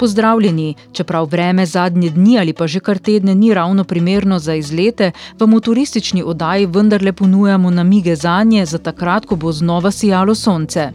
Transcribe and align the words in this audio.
Pozdravljeni, 0.00 0.74
čeprav 0.92 1.26
vreme 1.28 1.66
zadnje 1.66 2.10
dni 2.10 2.38
ali 2.38 2.52
pa 2.52 2.66
že 2.66 2.80
kar 2.80 2.98
tedne 2.98 3.34
ni 3.34 3.54
ravno 3.54 3.84
primerno 3.84 4.38
za 4.38 4.54
izlete, 4.54 5.10
vam 5.38 5.54
v 5.56 5.60
turistični 5.60 6.22
oddaji 6.22 6.66
vendarle 6.66 7.12
ponujamo 7.12 7.70
namige 7.70 8.16
za 8.16 8.42
nje, 8.42 8.66
za 8.66 8.78
takrat, 8.78 9.26
ko 9.26 9.36
bo 9.36 9.52
znova 9.52 9.90
sijalo 9.90 10.34
sonce. 10.34 10.92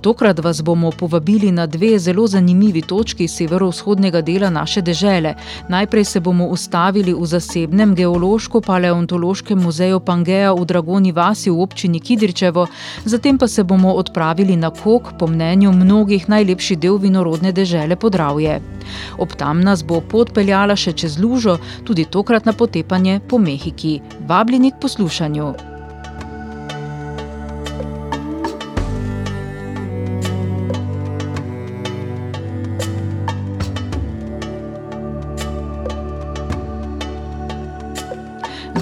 Tokrat 0.00 0.38
vas 0.38 0.62
bomo 0.62 0.90
povabili 0.90 1.52
na 1.52 1.66
dve 1.66 1.98
zelo 1.98 2.26
zanimivi 2.26 2.82
točki 2.82 3.28
severovzhodnega 3.28 4.20
dela 4.20 4.50
naše 4.50 4.82
dežele. 4.82 5.34
Najprej 5.68 6.04
se 6.04 6.20
bomo 6.20 6.46
ustavili 6.46 7.14
v 7.14 7.26
zasebnem 7.26 7.94
geološko-paleontološkem 7.94 9.62
muzeju 9.62 10.00
Pangeja 10.00 10.52
v 10.52 10.64
Dragoni 10.64 11.12
vasi 11.12 11.50
v 11.50 11.60
občini 11.60 12.00
Kidričevo, 12.00 12.66
zatem 13.04 13.38
pa 13.38 13.48
se 13.48 13.64
bomo 13.64 13.92
odpravili 13.92 14.56
na 14.56 14.70
Kok, 14.70 15.02
po 15.18 15.26
mnenju 15.26 15.72
mnogih 15.72 16.28
najlepši 16.28 16.76
del 16.76 16.98
vinorodne 16.98 17.52
dežele 17.52 17.96
Podravje. 18.42 18.60
Ob 19.18 19.34
tam 19.36 19.60
nas 19.60 19.82
bo 19.84 20.00
pot 20.00 20.32
peljala 20.34 20.76
še 20.76 20.92
čez 20.92 21.18
lužo, 21.18 21.58
tudi 21.86 22.04
tokrat 22.04 22.46
na 22.46 22.52
potepanje 22.52 23.20
po 23.28 23.38
Mehiki. 23.38 24.00
Vabljeni 24.26 24.72
k 24.72 24.80
poslušanju. 24.82 25.71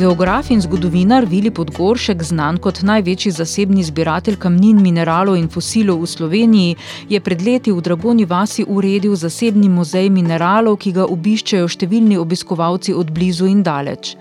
Geograf 0.01 0.49
in 0.51 0.61
zgodovinar 0.61 1.27
Vili 1.29 1.51
Podgoršek, 1.53 2.23
znan 2.25 2.57
kot 2.65 2.79
največji 2.89 3.35
zasebni 3.37 3.83
zbiratelj 3.85 4.39
kamnin, 4.41 4.79
mineralov 4.81 5.37
in 5.37 5.51
fosilov 5.53 5.99
v 6.01 6.09
Sloveniji, 6.09 6.77
je 7.11 7.21
pred 7.21 7.43
leti 7.45 7.69
v 7.69 7.85
Dragoni 7.85 8.25
vasi 8.25 8.65
uredil 8.65 9.13
zasebni 9.13 9.69
muzej 9.69 10.09
mineralov, 10.09 10.79
ki 10.81 10.95
ga 10.97 11.05
obiščejo 11.05 11.69
številni 11.69 12.17
obiskovalci 12.17 12.97
od 12.97 13.13
blizu 13.13 13.51
in 13.53 13.61
daleč. 13.61 14.15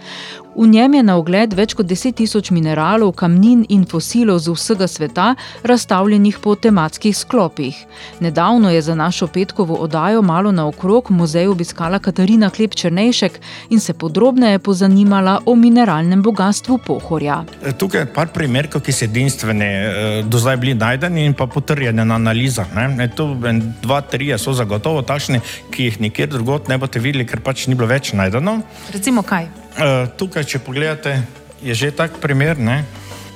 V 0.59 0.67
njem 0.67 0.93
je 0.93 1.03
na 1.07 1.13
ogled 1.15 1.53
več 1.55 1.71
kot 1.71 1.88
10 1.88 2.17
tisoč 2.19 2.49
mineralov, 2.52 3.13
kamnin 3.15 3.61
in 3.71 3.85
fosilov 3.88 4.41
z 4.43 4.52
vsega 4.52 4.89
sveta, 4.91 5.27
razstavljenih 5.63 6.39
po 6.43 6.55
tematskih 6.59 7.16
sklopih. 7.16 7.77
Nedavno 8.19 8.67
je 8.67 8.81
za 8.83 8.95
našo 8.95 9.29
petkovo 9.31 9.77
oddajo 9.79 10.19
malo 10.21 10.51
naokrog 10.51 11.11
muzej 11.16 11.47
obiskala 11.47 12.01
Katarina 12.03 12.50
Klep 12.50 12.75
Črnejšek 12.75 13.38
in 13.69 13.79
se 13.79 13.94
podrobneje 13.94 14.59
pozanimala 14.59 15.38
o 15.45 15.56
mineralnem 15.56 16.19
bogatstvu 16.28 16.78
Pohorja. 16.88 17.45
Tukaj 17.79 18.01
je 18.01 18.11
par 18.11 18.28
primerkov, 18.35 18.84
ki 18.84 18.91
so 18.91 19.07
edinstveni, 19.07 19.72
do 20.28 20.44
zdaj 20.44 20.59
bili 20.59 20.75
najdeni 20.75 21.23
in 21.29 21.38
pa 21.39 21.47
potrjeni 21.47 22.03
na 22.03 22.19
analizah. 22.19 22.67
Ne? 22.75 23.07
Tu 23.16 23.29
dva, 23.79 24.01
tri 24.01 24.34
so 24.35 24.51
zagotovo 24.51 25.07
takšni, 25.07 25.39
ki 25.72 25.88
jih 25.88 26.03
nikjer 26.09 26.35
drugot 26.35 26.67
ne 26.67 26.75
boste 26.78 27.00
videli, 27.00 27.23
ker 27.23 27.39
pač 27.39 27.69
ni 27.72 27.79
bilo 27.79 27.88
več 27.88 28.11
najdeno. 28.11 28.59
Recimo 28.91 29.23
kaj? 29.23 29.47
Uh, 29.78 30.09
tukaj, 30.18 30.44
če 30.44 30.59
pogledate, 30.63 31.19
je 31.62 31.74
že 31.75 31.91
tak 31.91 32.18
primer. 32.19 32.57
Ne? 32.57 32.84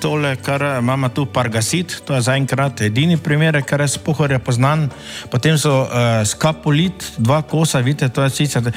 Tole, 0.03 0.35
kar 0.35 0.59
imamo 0.81 1.07
tu, 1.15 1.23
Pargasit, 1.23 2.01
to 2.03 2.11
je 2.17 2.25
zaenkrat 2.25 2.81
edini 2.83 3.15
primer, 3.15 3.55
kar 3.63 3.79
je 3.85 3.93
spohorja 3.93 4.39
poznan. 4.43 4.89
Potem 5.31 5.55
so 5.55 5.85
uh, 5.85 6.19
skapolit, 6.27 7.05
dva 7.15 7.39
kosa, 7.47 7.79
vidite, 7.79 8.11
to 8.11 8.25
je 8.27 8.33
sicer, 8.35 8.67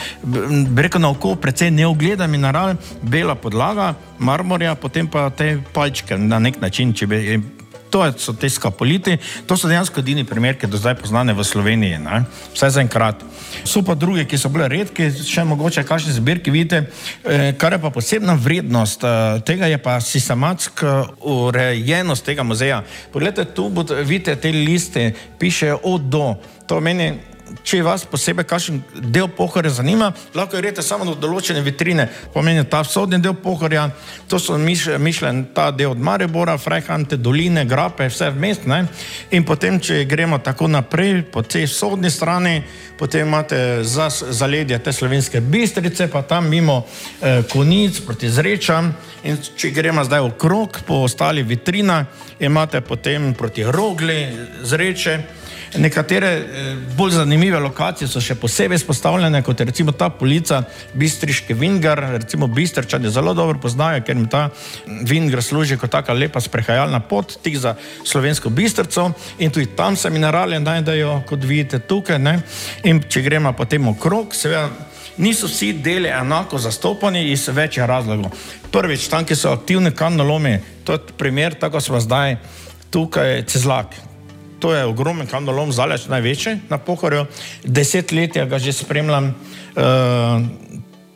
reko 0.77 1.03
na 1.03 1.11
oko, 1.11 1.35
precej 1.35 1.75
neogleda 1.75 2.31
mineral, 2.31 2.77
bela 3.03 3.35
podlaga, 3.35 3.97
marmorja, 4.23 4.77
potem 4.79 5.11
pa 5.11 5.27
te 5.35 5.57
palčke 5.75 6.15
na 6.15 6.39
nek 6.39 6.63
način, 6.63 6.95
če 6.95 7.11
bi 7.11 7.41
To 7.91 8.03
so 8.19 8.33
te 8.33 8.49
skapoliti, 8.51 9.19
to 9.47 9.57
so 9.57 9.69
dejansko 9.71 10.03
edini 10.03 10.25
primeri, 10.27 10.59
ki 10.59 10.67
so 10.67 10.73
do 10.75 10.81
zdaj 10.81 10.97
poznane 11.01 11.35
v 11.37 11.45
Sloveniji, 11.45 11.99
ne? 12.03 12.25
vse 12.55 12.71
za 12.71 12.83
enkrat. 12.83 13.23
So 13.65 13.83
pa 13.87 13.95
druge, 13.95 14.27
ki 14.27 14.39
so 14.39 14.51
bile 14.53 14.69
redke, 14.69 15.09
še 15.11 15.45
mogoče 15.47 15.85
kakšne 15.87 16.17
zbirke, 16.17 16.51
vidite, 16.51 16.87
kar 17.61 17.77
je 17.77 17.81
pa 17.83 17.93
posebna 17.95 18.35
vrednost 18.35 19.07
tega, 19.47 19.71
je 19.71 19.79
pa 19.79 20.01
sistematska 20.01 20.97
urejenost 21.23 22.27
tega 22.27 22.43
muzeja. 22.43 22.83
Poglejte, 23.13 23.47
tu 23.55 23.71
vidite 24.03 24.37
te 24.37 24.53
liste, 24.53 25.13
piše 25.39 25.75
od 25.83 26.11
do. 26.11 26.27
To 26.67 26.81
meni 26.81 27.36
če 27.67 27.81
vas 27.85 28.05
posebej 28.09 28.47
kakšen 28.49 28.81
del 29.13 29.29
pohorja 29.33 29.71
zanima, 29.79 30.11
lahko 30.35 30.59
greste 30.59 30.83
samo 30.83 31.07
do 31.07 31.15
določene 31.19 31.63
vitrine. 31.65 32.09
Pomeni 32.35 32.65
ta 32.69 32.83
vzhodni 32.85 33.21
del 33.23 33.37
pohorja, 33.39 33.89
to 34.31 34.41
so 34.43 34.59
mišljen 34.59 35.45
ta 35.55 35.69
del 35.71 35.95
od 35.95 36.03
Maribora, 36.03 36.57
Frejhante, 36.59 37.19
doline, 37.19 37.67
grape, 37.69 38.09
vse 38.11 38.31
vmes. 38.35 38.65
In 39.31 39.45
potem, 39.45 39.79
če 39.81 40.05
gremo 40.09 40.39
tako 40.43 40.69
naprej 40.73 41.23
po 41.33 41.43
tej 41.43 41.67
vzhodni 41.69 42.11
strani, 42.11 42.63
potem 42.99 43.27
imate 43.27 43.85
za 43.85 44.09
zaledje 44.11 44.79
te 44.83 44.93
slovenske 44.93 45.41
bistrice, 45.41 46.09
pa 46.09 46.23
tam 46.23 46.49
mimo 46.51 46.83
eh, 46.83 47.43
konic 47.53 48.01
proti 48.07 48.31
zrečam. 48.31 48.95
In 49.27 49.39
če 49.39 49.71
gremo 49.75 50.05
zdaj 50.07 50.31
okrog 50.33 50.81
po 50.87 51.03
ostalih 51.07 51.47
vitrinah, 51.47 52.07
imate 52.41 52.81
potem 52.81 53.35
proti 53.35 53.67
rogli, 53.67 54.21
zreče. 54.63 55.46
Nekatere 55.75 56.31
bolj 56.97 57.17
zanimive 57.19 57.59
lokacije 57.61 58.09
so 58.09 58.21
še 58.23 58.37
posebej 58.39 58.79
izpostavljene, 58.81 59.43
kot 59.43 59.61
je 59.61 59.67
recimo 59.67 59.93
ta 59.93 60.09
polica 60.09 60.63
Bistriški 60.95 61.55
Vingar, 61.55 62.01
recimo 62.15 62.47
Bistrčani 62.47 63.11
zelo 63.11 63.35
dobro 63.35 63.59
poznajo, 63.61 64.03
ker 64.07 64.17
jim 64.17 64.29
ta 64.31 64.49
Vingar 64.87 65.43
služi 65.43 65.77
kot 65.77 65.91
taka 65.91 66.15
lepa 66.15 66.41
sprehajalna 66.41 67.01
pot, 67.01 67.39
tik 67.43 67.59
za 67.59 67.75
slovensko 68.05 68.51
Bistrco 68.51 69.11
in 69.39 69.51
tudi 69.51 69.75
tam 69.77 69.97
se 69.97 70.11
minerale 70.11 70.61
najdejo, 70.61 71.23
kot 71.29 71.45
vidite 71.45 71.79
tukaj. 71.79 72.19
Ne? 72.19 72.39
In 72.85 73.03
če 73.09 73.23
gremo 73.27 73.53
potem 73.57 73.89
okrog, 73.89 74.35
seveda 74.35 74.71
niso 75.17 75.47
vsi 75.47 75.73
deli 75.73 76.09
enako 76.09 76.59
zastopani 76.59 77.31
iz 77.33 77.49
več 77.49 77.79
razlogov. 77.79 78.33
Prvič, 78.73 79.09
tam, 79.09 79.25
ki 79.25 79.37
so 79.37 79.53
aktivni 79.55 79.93
kamnolomi, 79.97 80.59
to 80.85 80.97
je 80.97 81.17
primer, 81.19 81.57
tako 81.59 81.81
smo 81.81 82.01
zdaj 82.01 82.37
tukaj, 82.91 83.43
Cezlak. 83.51 84.06
To 84.61 84.73
je 84.75 84.85
ogromen 84.85 85.27
kamnolom, 85.29 85.73
zaleč 85.73 86.07
največji 86.09 86.71
na 86.71 86.79
pohorju. 86.79 87.27
Desetletja 87.65 88.47
ga 88.49 88.59
že 88.59 88.73
spremljam. 88.73 89.35
Uh, 89.77 90.47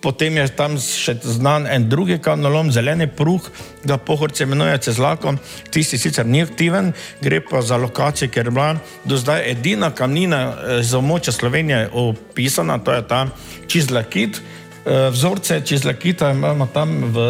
potem 0.00 0.36
je 0.36 0.44
tam 0.56 0.76
še 0.80 1.14
znan 1.24 1.66
en 1.68 1.88
drugi 1.88 2.18
kamnolom, 2.20 2.72
zeleni 2.72 3.08
pruh, 3.08 3.40
ga 3.84 3.96
pohorce 3.96 4.44
imenuje 4.44 4.78
Cezlako. 4.84 5.34
Tisti 5.72 5.98
sicer 6.00 6.28
ni 6.28 6.42
aktiven, 6.44 6.92
gre 7.20 7.40
pa 7.40 7.60
za 7.64 7.76
lokacijo, 7.80 8.28
ker 8.32 8.48
je 8.48 8.52
bila 8.52 8.76
do 9.04 9.16
zdaj 9.16 9.44
edina 9.50 9.90
kamnina 9.90 10.40
za 10.84 11.00
območje 11.00 11.32
Slovenije 11.32 11.88
opisana, 11.92 12.78
to 12.78 12.92
je 12.92 13.08
ta 13.08 13.26
Čizlakit. 13.68 14.40
Uh, 14.84 15.08
vzorce 15.12 15.62
Čizlakita 15.64 16.32
imamo 16.36 16.68
tam 16.72 17.12
v 17.12 17.28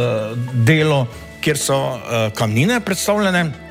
delu, 0.66 1.04
kjer 1.40 1.58
so 1.58 1.78
kamnine 2.34 2.82
predstavljene. 2.82 3.69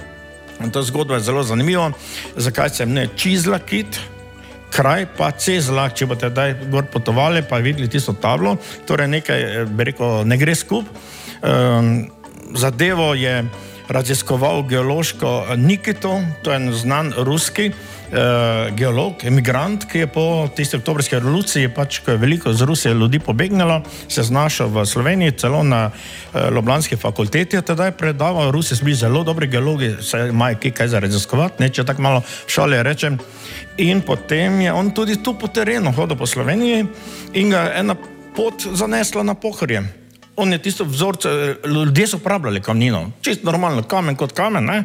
Ta 0.59 0.81
zgodba 0.83 1.15
je 1.15 1.21
zelo 1.29 1.43
zanimiva, 1.43 1.91
zakaj 2.35 2.69
se 2.69 2.83
imenuje 2.83 3.09
Čizlakit, 3.15 3.99
kraj 4.69 5.05
pa 5.17 5.31
Cezlak, 5.31 5.95
če 5.95 6.05
boste 6.05 6.29
zdaj 6.29 6.55
gor 6.71 6.85
potovali, 6.91 7.41
pa 7.47 7.61
videli 7.63 7.87
tisto 7.89 8.13
tablo, 8.13 8.57
torej 8.87 9.07
nekaj, 9.07 9.45
bi 9.71 9.87
rekel, 9.87 10.27
ne 10.27 10.37
gre 10.37 10.55
skup. 10.55 10.89
Um, 11.39 12.09
zadevo 12.59 13.13
je 13.15 13.45
raziskoval 13.89 14.63
geološko 14.67 15.55
Nikito, 15.57 16.19
to 16.43 16.51
je 16.51 16.59
en 16.59 16.73
znan 16.73 17.13
ruski 17.17 17.71
eh, 18.11 18.71
geolog, 18.75 19.23
emigrant, 19.23 19.85
ki 19.85 20.03
je 20.03 20.07
po 20.07 20.49
tisti 20.55 20.77
oktobrski 20.77 21.15
revoluciji, 21.15 21.69
pač, 21.75 21.99
ko 22.05 22.11
je 22.11 22.17
veliko 22.17 22.53
z 22.53 22.61
Rusije 22.61 22.93
ljudi 22.93 23.19
pobegnilo, 23.19 23.81
se 24.07 24.23
znašel 24.23 24.67
v 24.67 24.85
Sloveniji, 24.85 25.37
celo 25.37 25.63
na 25.63 25.89
eh, 25.89 26.49
Ljubljanski 26.55 26.95
fakulteti, 26.95 27.55
je 27.55 27.91
predaval, 27.91 28.51
Rusi 28.51 28.75
so 28.75 28.85
bili 28.85 28.95
zelo 28.95 29.23
dobri 29.23 29.47
geologi, 29.47 29.95
se 30.01 30.27
imajo 30.29 30.57
kaj, 30.73 30.87
za 30.87 30.99
raziskovati, 30.99 31.63
ne, 31.63 31.69
če 31.69 31.85
tako 31.85 32.01
malo 32.01 32.21
šale 32.47 32.83
rečem. 32.83 33.19
In 33.77 34.01
potem 34.01 34.61
je 34.61 34.73
on 34.73 34.91
tudi 34.91 35.23
tu 35.23 35.33
po 35.39 35.47
terenu 35.47 35.91
hodil 35.91 36.17
po 36.17 36.25
Sloveniji 36.25 36.85
in 37.33 37.49
ga 37.49 37.71
ena 37.75 37.95
pot 38.35 38.67
zanesla 38.73 39.23
na 39.23 39.33
pohorje. 39.33 39.83
On 40.39 40.51
je 40.51 40.59
tisto 40.63 40.85
vzorce, 40.87 41.29
ljudje 41.67 42.07
so 42.07 42.17
uporabljali 42.17 42.61
kamnino, 42.63 43.11
čisto 43.21 43.45
normalno, 43.45 43.83
kamen 43.83 44.15
kot 44.15 44.31
kamen, 44.37 44.69
e, 44.69 44.83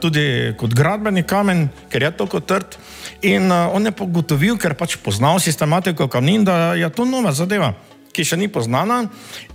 tudi 0.00 0.54
kot 0.60 0.74
gradbeni 0.76 1.22
kamen, 1.24 1.68
ker 1.88 2.04
je 2.04 2.10
tako 2.20 2.40
trd. 2.40 2.76
In 3.22 3.50
uh, 3.50 3.74
on 3.74 3.86
je 3.86 3.92
pogotovil, 3.92 4.58
ker 4.60 4.76
pač 4.78 4.94
poznal 5.02 5.40
sistematiko 5.42 6.06
kamnin, 6.08 6.44
da 6.46 6.74
je 6.78 6.86
to 6.94 7.06
nova 7.08 7.32
zadeva, 7.34 7.72
ki 8.14 8.22
še 8.22 8.36
ni 8.38 8.46
poznana 8.46 9.06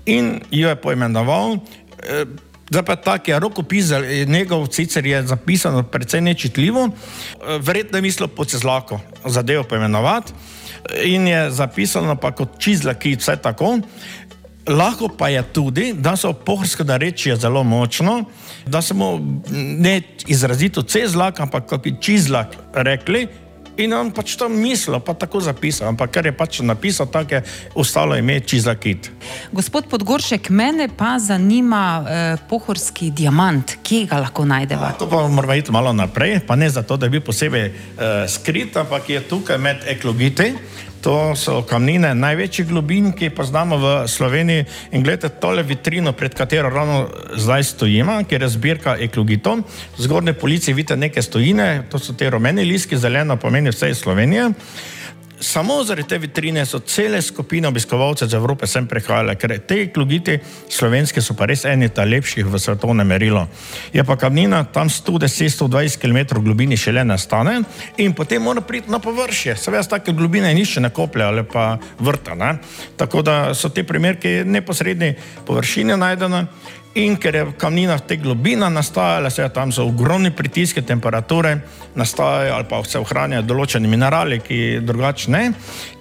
in 0.05 0.41
jo 0.51 0.67
je 0.67 0.79
poimenoval. 0.79 1.61
E, 2.01 2.25
Zdaj 2.73 2.85
pa 2.87 2.95
tako 2.95 3.29
je 3.31 3.39
rokopis, 3.39 3.89
njegov 4.27 4.63
sicer 4.73 5.05
je 5.05 5.19
zapisano 5.27 5.83
precej 5.83 6.21
nečitljivo, 6.25 6.87
verjetno 7.59 7.97
je 7.97 8.01
mislil 8.01 8.27
po 8.33 8.45
cezlako 8.45 8.97
zadevo 9.25 9.63
poimenovati 9.63 10.33
in 11.03 11.27
je 11.27 11.51
zapisano 11.51 12.15
pa 12.15 12.31
kot 12.31 12.57
čizlaki, 12.57 13.13
vse 13.19 13.35
tako. 13.37 13.77
Lahko 14.67 15.09
pa 15.17 15.27
je 15.29 15.43
tudi, 15.43 15.93
da 15.93 16.15
so 16.15 16.33
pohorske 16.33 16.83
narečje 16.83 17.35
zelo 17.35 17.63
močno, 17.63 18.23
da 18.65 18.81
smo 18.81 19.19
ne 19.51 20.01
izrazito 20.27 20.81
cezlak, 20.81 21.39
ampak 21.39 21.65
kot 21.67 21.83
bi 21.83 21.95
čizlak 22.01 22.55
rekli. 22.73 23.27
In 23.77 23.93
on 23.97 24.11
pač 24.13 24.35
to 24.37 24.45
mislil, 24.49 24.99
pa 25.01 25.15
tako 25.17 25.41
zapisal, 25.41 25.87
ampak 25.89 26.11
ker 26.13 26.27
je 26.29 26.33
pač 26.37 26.59
napisal, 26.61 27.07
tako 27.09 27.39
je 27.39 27.41
ostalo 27.73 28.15
ime 28.15 28.37
čizlakit. 28.39 29.09
Gospod 29.51 29.89
Podgoršek, 29.89 30.49
mene 30.53 30.87
pa 30.93 31.17
zanima 31.19 31.83
eh, 32.05 32.37
pohorski 32.49 33.09
diamant, 33.09 33.79
kje 33.81 34.05
ga 34.13 34.21
lahko 34.21 34.45
najdemo? 34.45 34.93
To 35.01 35.09
pa 35.09 35.25
moramo 35.27 35.57
iti 35.57 35.73
malo 35.73 35.93
naprej, 35.93 36.43
pa 36.47 36.55
ne 36.55 36.69
zato, 36.69 36.97
da 36.97 37.09
bi 37.09 37.19
posebej 37.19 37.65
eh, 37.65 37.73
skrit, 38.29 38.77
ampak 38.77 39.09
je 39.09 39.25
tukaj 39.27 39.57
med 39.57 39.89
eklogiti. 39.89 40.53
To 41.03 41.35
so 41.35 41.57
kamnine 41.67 42.13
največjih 42.15 42.69
globin, 42.69 43.09
ki 43.11 43.27
jih 43.27 43.33
poznamo 43.35 43.75
v 43.75 43.87
Sloveniji. 44.07 44.63
In 44.95 45.03
gledajte 45.03 45.33
tole 45.43 45.63
vitrino, 45.67 46.13
pred 46.15 46.31
katero 46.31 46.69
ravno 46.71 47.09
zdaj 47.35 47.63
stojimo, 47.73 48.21
kjer 48.23 48.45
je 48.45 48.49
zbirka 48.53 48.95
eklogitov. 49.03 49.65
V 49.97 50.05
zgornji 50.07 50.33
policiji 50.39 50.73
vidite 50.73 50.95
neke 50.95 51.21
stojine, 51.21 51.83
to 51.91 51.99
so 51.99 52.15
te 52.15 52.29
rumeni 52.31 52.63
liski, 52.63 52.95
zeleno 52.95 53.35
pomeni 53.35 53.75
vse 53.75 53.91
iz 53.91 53.99
Slovenije. 53.99 54.53
Samo 55.39 55.83
zaradi 55.83 56.07
te 56.07 56.17
vitrine 56.17 56.65
so 56.65 56.79
cele 56.79 57.21
skupine 57.21 57.67
obiskovalcev 57.67 58.27
iz 58.27 58.33
Evrope 58.33 58.67
sem 58.67 58.87
prihajale, 58.87 59.35
ker 59.35 59.55
te 59.67 59.87
klugiti 59.93 60.37
slovenski 60.69 61.21
so 61.21 61.33
pa 61.33 61.45
res 61.49 61.65
eni 61.65 61.89
ta 61.89 62.05
lepših 62.05 62.45
v 62.45 62.59
svetovnem 62.59 63.07
merilu. 63.07 63.41
Je 63.93 64.03
pa 64.03 64.15
kamnina 64.17 64.63
tam 64.63 64.89
110-120 64.89 65.99
km 65.99 66.39
globini 66.43 66.77
šele 66.77 67.03
nastane 67.03 67.59
in 67.97 68.13
potem 68.13 68.41
mora 68.41 68.61
priti 68.61 68.91
na 68.91 68.99
površje. 68.99 69.55
Seveda, 69.55 69.83
take 69.97 70.13
globine 70.13 70.53
nišče 70.53 70.81
ne 70.81 70.89
koplje 70.89 71.25
ali 71.25 71.43
pa 71.43 71.77
vrta. 71.99 72.35
Ne? 72.35 72.57
Tako 72.97 73.21
da 73.21 73.53
so 73.53 73.69
te 73.69 73.83
primerke 73.83 74.43
neposredni 74.45 75.15
površine 75.45 75.97
najdene. 75.97 76.45
In 76.93 77.15
ker 77.17 77.35
je 77.35 77.45
kamnina 77.57 77.95
te 78.05 78.19
globina 78.21 78.67
nastajala, 78.69 79.29
se 79.33 79.47
tam 79.49 79.71
so 79.71 79.87
ogromni 79.89 80.29
pritiski, 80.31 80.81
temperature 80.81 81.55
nastajajo 81.95 82.53
ali 82.53 82.67
pa 82.69 82.83
se 82.85 82.99
ohranjajo 83.01 83.45
določeni 83.49 83.89
minerali, 83.89 84.37
ki 84.45 84.59
drugače 84.85 85.31
ne. 85.33 85.41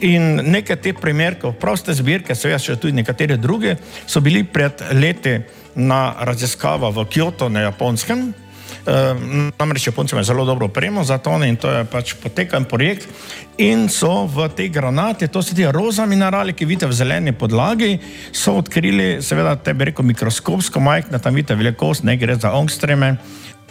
In 0.05 0.43
neke 0.53 0.77
te 0.77 0.93
primerke, 0.93 1.55
proste 1.61 1.97
zbirke, 1.97 2.37
seveda 2.37 2.61
še 2.61 2.77
tudi 2.77 3.01
nekatere 3.01 3.41
druge, 3.41 3.79
so 4.07 4.21
bili 4.21 4.45
pred 4.45 4.85
leti 4.93 5.39
na 5.81 6.03
raziskava 6.29 6.93
v 6.93 7.09
Kyoto 7.09 7.49
na 7.49 7.65
Japonskem. 7.71 8.29
Uh, 8.83 9.51
namreč 9.59 9.87
Japonci 9.87 10.15
imajo 10.15 10.25
zelo 10.25 10.45
dobro 10.45 10.67
opremo 10.67 11.05
za 11.05 11.19
to 11.19 11.35
in 11.45 11.57
to 11.57 11.71
je 11.71 11.85
pač 11.85 12.15
potekan 12.15 12.65
projekt. 12.65 13.09
In 13.59 13.89
so 13.89 14.27
v 14.27 14.49
tej 14.49 14.69
granati, 14.69 15.29
to 15.29 15.43
so 15.43 15.55
ti 15.55 15.67
roza 15.69 16.07
minerali, 16.07 16.53
ki 16.53 16.65
vidite 16.65 16.87
v 16.87 16.97
zeleni 16.97 17.33
podlagi, 17.33 17.99
so 18.33 18.57
odkrili, 18.59 19.23
seveda, 19.23 19.57
te 19.57 19.75
bi 19.75 19.91
rekel 19.91 20.05
mikroskopsko 20.05 20.81
majhne, 20.81 21.21
tam 21.21 21.35
vidite 21.35 21.55
velikost, 21.55 22.05
ne 22.05 22.17
gre 22.17 22.35
za 22.35 22.53
ongstreme, 22.57 23.17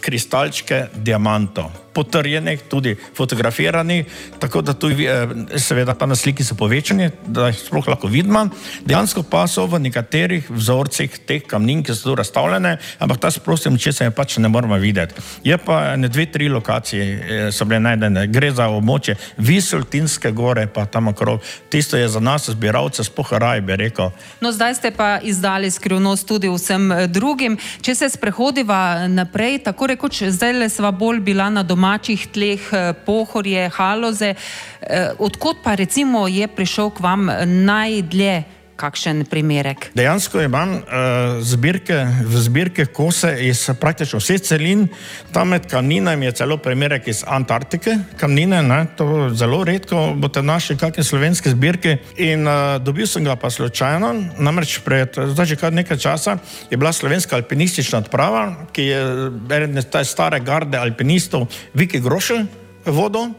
kristalčke 0.02 0.88
diamantov 0.96 1.91
potrjeni, 1.94 2.58
tudi 2.58 2.96
fotografirani, 3.18 4.04
tako 4.40 4.62
da 4.62 4.74
tu 4.74 4.90
eh, 4.90 5.28
seveda 5.58 5.94
pa 5.94 6.06
na 6.06 6.16
sliki 6.16 6.44
so 6.44 6.56
povečani, 6.56 7.10
da 7.28 7.50
jih 7.52 7.60
sploh 7.60 7.88
lahko 7.88 8.08
vidimo. 8.08 8.46
Dejansko 8.86 9.24
pa 9.24 9.44
so 9.48 9.66
v 9.68 9.80
nekaterih 9.80 10.48
vzorcih 10.50 11.20
teh 11.28 11.44
kamnin, 11.48 11.84
ki 11.84 11.96
so 11.96 12.10
tu 12.10 12.16
razstavljene, 12.16 12.78
ampak 13.00 13.20
ta 13.20 13.32
sprostim, 13.32 13.78
če 13.78 13.94
se 13.94 14.08
je 14.08 14.14
pač 14.16 14.38
ne 14.38 14.48
moramo 14.48 14.78
videti. 14.80 15.20
Je 15.44 15.58
pa 15.58 15.96
ne 15.96 16.08
dve, 16.08 16.26
tri 16.32 16.50
lokacije 16.50 17.04
eh, 17.04 17.52
so 17.52 17.68
bile 17.68 17.82
najdene. 17.84 18.28
Gre 18.32 18.54
za 18.56 18.70
območje 18.72 19.18
Visoltinske 19.38 20.32
gore, 20.32 20.68
pa 20.68 20.86
tam 20.86 21.12
okrog. 21.12 21.42
Tisto 21.70 21.98
je 21.98 22.08
za 22.08 22.20
nas, 22.20 22.50
zbiralce, 22.50 23.04
spoharaj, 23.04 23.62
bi 23.68 23.76
rekel. 23.76 24.12
No, 24.42 24.52
zdaj 24.52 24.76
ste 24.80 24.92
pa 24.96 25.20
izdali 25.24 25.72
skrivnost 25.72 26.28
tudi 26.28 26.50
vsem 26.50 26.92
eh, 26.92 27.08
drugim. 27.08 27.60
Če 27.82 27.96
se 27.96 28.10
sprehodiva 28.16 29.08
naprej, 29.12 29.60
tako 29.68 29.92
rekoč, 29.92 30.24
zdaj 30.32 30.56
le 30.56 30.72
sva 30.72 30.92
bolj 30.96 31.20
bila 31.20 31.50
na 31.50 31.64
domu 31.68 31.81
domačih 31.82 32.28
tleh, 32.30 32.62
eh, 32.74 32.94
pohorje, 32.94 33.70
haloze. 33.74 34.36
Eh, 34.36 35.12
odkot 35.18 35.64
pa 35.64 35.76
recimo 35.76 36.28
je 36.28 36.48
prišel 36.48 36.94
k 36.94 37.00
vam 37.00 37.26
najdlje? 37.66 38.61
Kakšen 38.82 39.26
primerek? 39.30 39.92
Dejansko 39.94 40.42
imam 40.42 40.74
uh, 40.74 41.38
zbirke, 41.46 42.00
zbirke 42.34 42.88
kose 42.90 43.30
iz 43.46 43.62
praktično 43.78 44.18
vseh 44.18 44.42
celin, 44.42 44.88
tam 45.34 45.54
med 45.54 45.68
kamninami 45.70 46.26
je 46.26 46.32
celo 46.42 46.58
primerek 46.58 47.12
iz 47.12 47.22
Antarktike, 47.28 47.94
kamnine, 48.18 48.64
ne, 48.66 48.80
to 48.98 49.30
zelo 49.38 49.62
redko 49.68 50.16
boste 50.18 50.42
našli 50.42 50.80
kakšne 50.82 51.06
slovenske 51.06 51.54
zbirke. 51.54 52.00
In 52.18 52.48
uh, 52.50 52.80
dobil 52.82 53.06
sem 53.06 53.26
ga 53.28 53.38
pa 53.38 53.54
slučajno, 53.54 54.16
namreč 54.42 54.80
pred, 54.86 55.14
zdaj 55.36 55.54
že 55.54 55.60
kar 55.62 55.74
nekaj 55.78 56.02
časa 56.02 56.40
je 56.72 56.78
bila 56.78 56.94
slovenska 56.94 57.38
alpinistična 57.38 58.02
odprava, 58.02 58.66
ki 58.74 58.88
je 58.90 59.06
eden 59.52 59.78
iz 59.78 60.10
stare 60.10 60.42
garde 60.42 60.82
alpinistov 60.82 61.46
Viki 61.78 62.02
Grošelj 62.02 62.48
vodil 62.86 63.30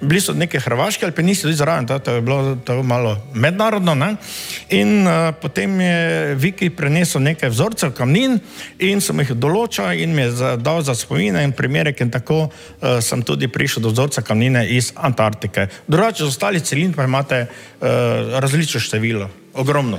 bili 0.00 0.20
so 0.20 0.34
neke 0.34 0.60
hrvaške 0.60 1.06
alpinisti, 1.06 1.46
tudi 1.46 1.56
zraven, 1.56 1.86
to 1.86 2.12
je 2.12 2.20
bilo 2.20 2.56
to 2.64 2.82
malo 2.82 3.16
mednarodno. 3.34 3.94
Ne? 3.94 4.16
In 4.70 5.06
uh, 5.06 5.34
potem 5.42 5.80
je 5.80 6.34
Viki 6.34 6.70
prenesel 6.70 7.22
nekaj 7.22 7.50
vzorcev 7.50 7.92
kamnin 7.96 8.38
in 8.78 9.00
sem 9.00 9.20
jih 9.22 9.32
določil 9.34 10.02
in 10.02 10.14
mi 10.14 10.26
je 10.26 10.56
dal 10.60 10.82
za 10.82 10.94
spomine 10.94 11.44
in 11.44 11.54
primerek 11.56 12.00
in 12.04 12.10
tako 12.10 12.46
uh, 12.46 12.98
sem 13.00 13.22
tudi 13.22 13.48
prišel 13.48 13.86
do 13.86 13.94
vzorca 13.94 14.22
kamnine 14.22 14.66
iz 14.76 14.92
Antarktike. 14.96 15.68
Drugače, 15.86 16.24
z 16.24 16.28
ostalih 16.28 16.62
celin 16.62 16.92
pa 16.92 17.04
imate 17.04 17.46
uh, 17.46 18.38
različno 18.40 18.80
število. 18.80 19.30
Ogromno. 19.56 19.96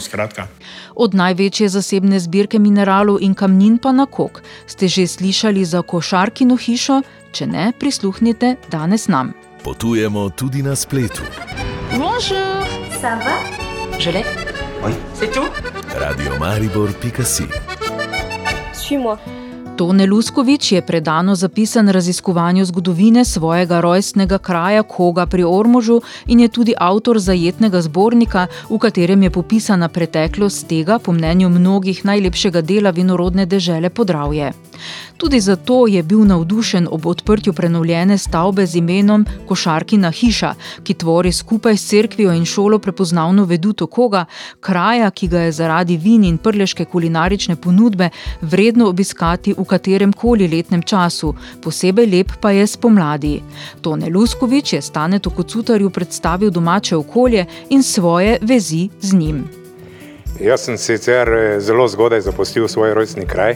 Od 0.96 1.16
največje 1.18 1.70
zasebne 1.74 2.20
zbirke 2.22 2.60
mineralov 2.62 3.18
in 3.26 3.34
kamnin 3.34 3.80
pa 3.82 3.90
na 3.92 4.06
kok. 4.06 4.46
Ste 4.70 4.86
že 4.86 5.08
slišali 5.08 5.66
za 5.66 5.82
košarkino 5.82 6.54
hišo? 6.54 7.02
Če 7.34 7.50
ne, 7.50 7.74
prisluhnite 7.80 8.56
danes 8.70 9.10
nam 9.10 9.34
potujemo 9.68 10.30
tudi 10.30 10.64
na 10.64 10.76
spletu. 10.76 11.24
Bonjour, 11.92 12.64
ça 13.02 13.20
va? 13.20 13.36
Je 14.00 14.12
l'ai. 14.12 14.24
Oui. 14.82 14.94
C'est 15.14 15.30
tout? 15.30 15.50
Radio 16.00 16.38
Maribor.si 16.40 17.44
Suis-moi. 18.74 19.20
Tone 19.78 20.06
Luskovič 20.06 20.72
je 20.72 20.82
predano 20.82 21.36
zapisan 21.36 21.90
raziskovanju 21.90 22.66
zgodovine 22.66 23.26
svojega 23.26 23.82
rojstnega 23.82 24.38
kraja 24.38 24.84
Koga 24.84 25.26
pri 25.26 25.44
Ormožu 25.44 26.02
in 26.26 26.40
je 26.40 26.48
tudi 26.48 26.74
avtor 26.78 27.20
zajetnega 27.20 27.82
zbornika, 27.82 28.48
v 28.70 28.78
katerem 28.78 29.24
je 29.24 29.30
popisana 29.30 29.88
preteklost 29.88 30.68
tega, 30.68 30.98
po 31.00 31.12
mnenju 31.12 31.50
mnogih, 31.50 32.06
najlepšega 32.06 32.62
dela 32.62 32.90
vinorodne 32.90 33.46
dežele 33.46 33.90
Podravje. 33.90 34.54
Tudi 35.18 35.40
zato 35.40 35.88
je 35.88 36.04
bil 36.04 36.26
navdušen 36.26 36.88
ob 36.92 37.06
odprtju 37.06 37.54
prenovljene 37.54 38.18
stavbe 38.18 38.66
z 38.66 38.78
imenom 38.78 39.26
Košarkina 39.48 40.12
hiša, 40.12 40.54
ki 40.84 40.94
tvori 40.94 41.32
skupaj 41.32 41.78
s 41.78 41.88
cerkvijo 41.88 42.34
in 42.34 42.46
šolo 42.46 42.80
prepoznavno 42.80 43.46
veduto 43.46 43.88
koga, 43.88 44.26
kraja, 44.60 45.12
ki 45.12 45.28
ga 45.28 45.40
je 45.40 45.52
zaradi 45.52 45.98
vin 45.98 46.24
in 46.24 46.38
prleške 46.38 46.86
kulinarične 46.86 47.56
ponudbe 47.56 48.10
vredno 48.42 48.90
obiskati 48.90 49.54
v 49.58 49.67
katerem 49.68 50.14
koli 50.14 50.48
letnem 50.48 50.82
času, 50.82 51.34
posebej 51.64 52.08
lep 52.08 52.32
pa 52.42 52.52
je 52.52 52.68
spomladi. 52.68 53.42
Tone 53.82 54.10
Luskovič 54.10 54.74
je 54.74 54.82
Stanetu 54.82 55.30
Kocutarju 55.30 55.90
predstavil 55.90 56.50
domače 56.50 56.96
okolje 56.96 57.46
in 57.70 57.84
svoje 57.84 58.38
vezi 58.42 58.90
z 59.02 59.14
njim. 59.14 59.44
Jaz 60.40 60.62
sem 60.62 60.78
sicer 60.78 61.30
eh, 61.30 61.60
zelo 61.60 61.88
zgodaj 61.88 62.22
zapustil 62.22 62.68
svoj 62.68 62.94
rojstni 62.94 63.26
kraj, 63.26 63.56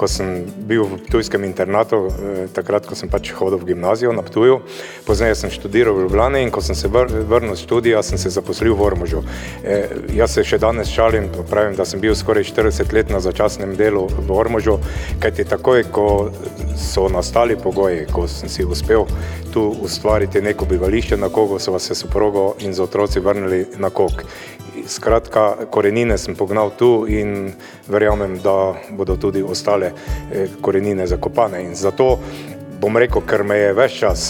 ko 0.00 0.08
sem 0.08 0.48
bil 0.64 0.86
v 0.88 0.96
tujskem 1.12 1.44
internatu, 1.44 2.08
eh, 2.08 2.48
takrat, 2.56 2.88
ko 2.88 2.96
sem 2.96 3.08
pač 3.12 3.34
hodil 3.36 3.60
v 3.60 3.68
gimnazijo 3.74 4.14
na 4.16 4.24
Ptuju. 4.24 4.60
Pozneje 5.04 5.36
sem 5.36 5.52
študiral 5.52 5.92
v 5.92 6.08
Ljubljani 6.08 6.40
in 6.40 6.50
ko 6.50 6.64
sem 6.64 6.74
se 6.74 6.88
vr- 6.88 7.12
vrnil 7.28 7.52
z 7.52 7.68
študija, 7.68 8.02
sem 8.02 8.16
se 8.16 8.32
zaposlil 8.32 8.72
v 8.72 8.80
Ormožu. 8.80 9.20
E, 9.60 9.88
jaz 10.16 10.32
se 10.32 10.44
še 10.44 10.58
danes 10.58 10.88
šalim, 10.88 11.28
pravim, 11.50 11.76
da 11.76 11.84
sem 11.84 12.00
bil 12.00 12.16
skoraj 12.16 12.48
40 12.48 12.92
let 12.96 13.10
na 13.10 13.20
začasnem 13.20 13.76
delu 13.76 14.08
v 14.08 14.32
Ormožu, 14.32 14.78
kajti 15.20 15.44
takoj, 15.44 15.84
ko 15.92 16.32
so 16.80 17.08
nastali 17.12 17.60
pogoji, 17.60 18.06
ko 18.08 18.24
sem 18.24 18.48
si 18.48 18.64
uspel 18.64 19.04
tu 19.52 19.74
ustvariti 19.82 20.40
neko 20.40 20.64
bivališče 20.64 21.16
na 21.16 21.28
kogu, 21.28 21.58
so 21.58 21.72
vas 21.72 21.82
se 21.82 21.94
soprogo 21.94 22.54
in 22.60 22.72
z 22.74 22.80
otroci 22.80 23.20
vrnili 23.20 23.66
na 23.76 23.90
kog. 23.90 24.24
Skratka, 24.86 25.66
korenine 25.70 26.18
sem 26.18 26.34
pognal 26.34 26.72
tu 26.78 27.06
in 27.08 27.52
verjamem, 27.88 28.38
da 28.42 28.74
bodo 28.90 29.16
tudi 29.16 29.42
ostale 29.42 29.92
eh, 30.32 30.48
korenine 30.60 31.06
zakopane. 31.06 31.62
In 31.62 31.74
zato 31.74 32.18
bom 32.80 32.96
rekel, 32.96 33.22
ker 33.26 33.44
me 33.44 33.58
je 33.58 33.72
več 33.76 34.00
čas 34.00 34.24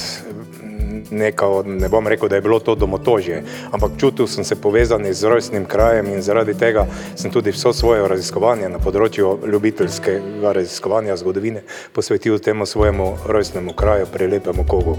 neka, 1.11 1.47
ne 1.67 1.89
bom 1.89 2.07
rekel, 2.09 2.29
da 2.29 2.37
je 2.37 2.43
bilo 2.43 2.59
to 2.59 2.75
domotožje, 2.75 3.43
ampak 3.71 3.93
čutil 3.99 4.27
sem 4.27 4.45
se 4.45 4.57
povezan 4.57 5.07
z 5.13 5.29
rojstnim 5.29 5.65
krajem 5.65 6.07
in 6.07 6.23
zaradi 6.23 6.55
tega 6.55 6.87
sem 7.17 7.31
tudi 7.31 7.51
vso 7.51 7.73
svoje 7.73 8.09
raziskovanje 8.09 8.69
na 8.69 8.79
področju 8.79 9.39
ljubiteljskega 9.47 10.53
raziskovanja 10.53 11.17
zgodovine 11.17 11.63
posvetil 11.93 12.39
temu 12.39 12.67
svojemu 12.67 13.17
rojstnemu 13.27 13.73
kraju, 13.73 14.07
prelepemu 14.13 14.67
kogu. 14.69 14.97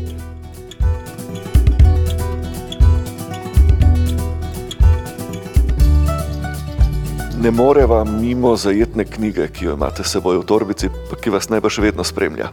Ne 7.41 7.51
moreva 7.51 8.03
mimo 8.03 8.55
zajetne 8.55 9.01
knjige, 9.05 9.47
ki 9.47 9.65
jo 9.65 9.73
imate 9.73 10.03
s 10.03 10.13
seboj 10.13 10.43
v 10.43 10.45
torbici, 10.45 10.89
pa 11.09 11.17
ki 11.17 11.31
vas 11.33 11.49
najbrž 11.49 11.79
vedno 11.81 12.03
spremlja. 12.05 12.51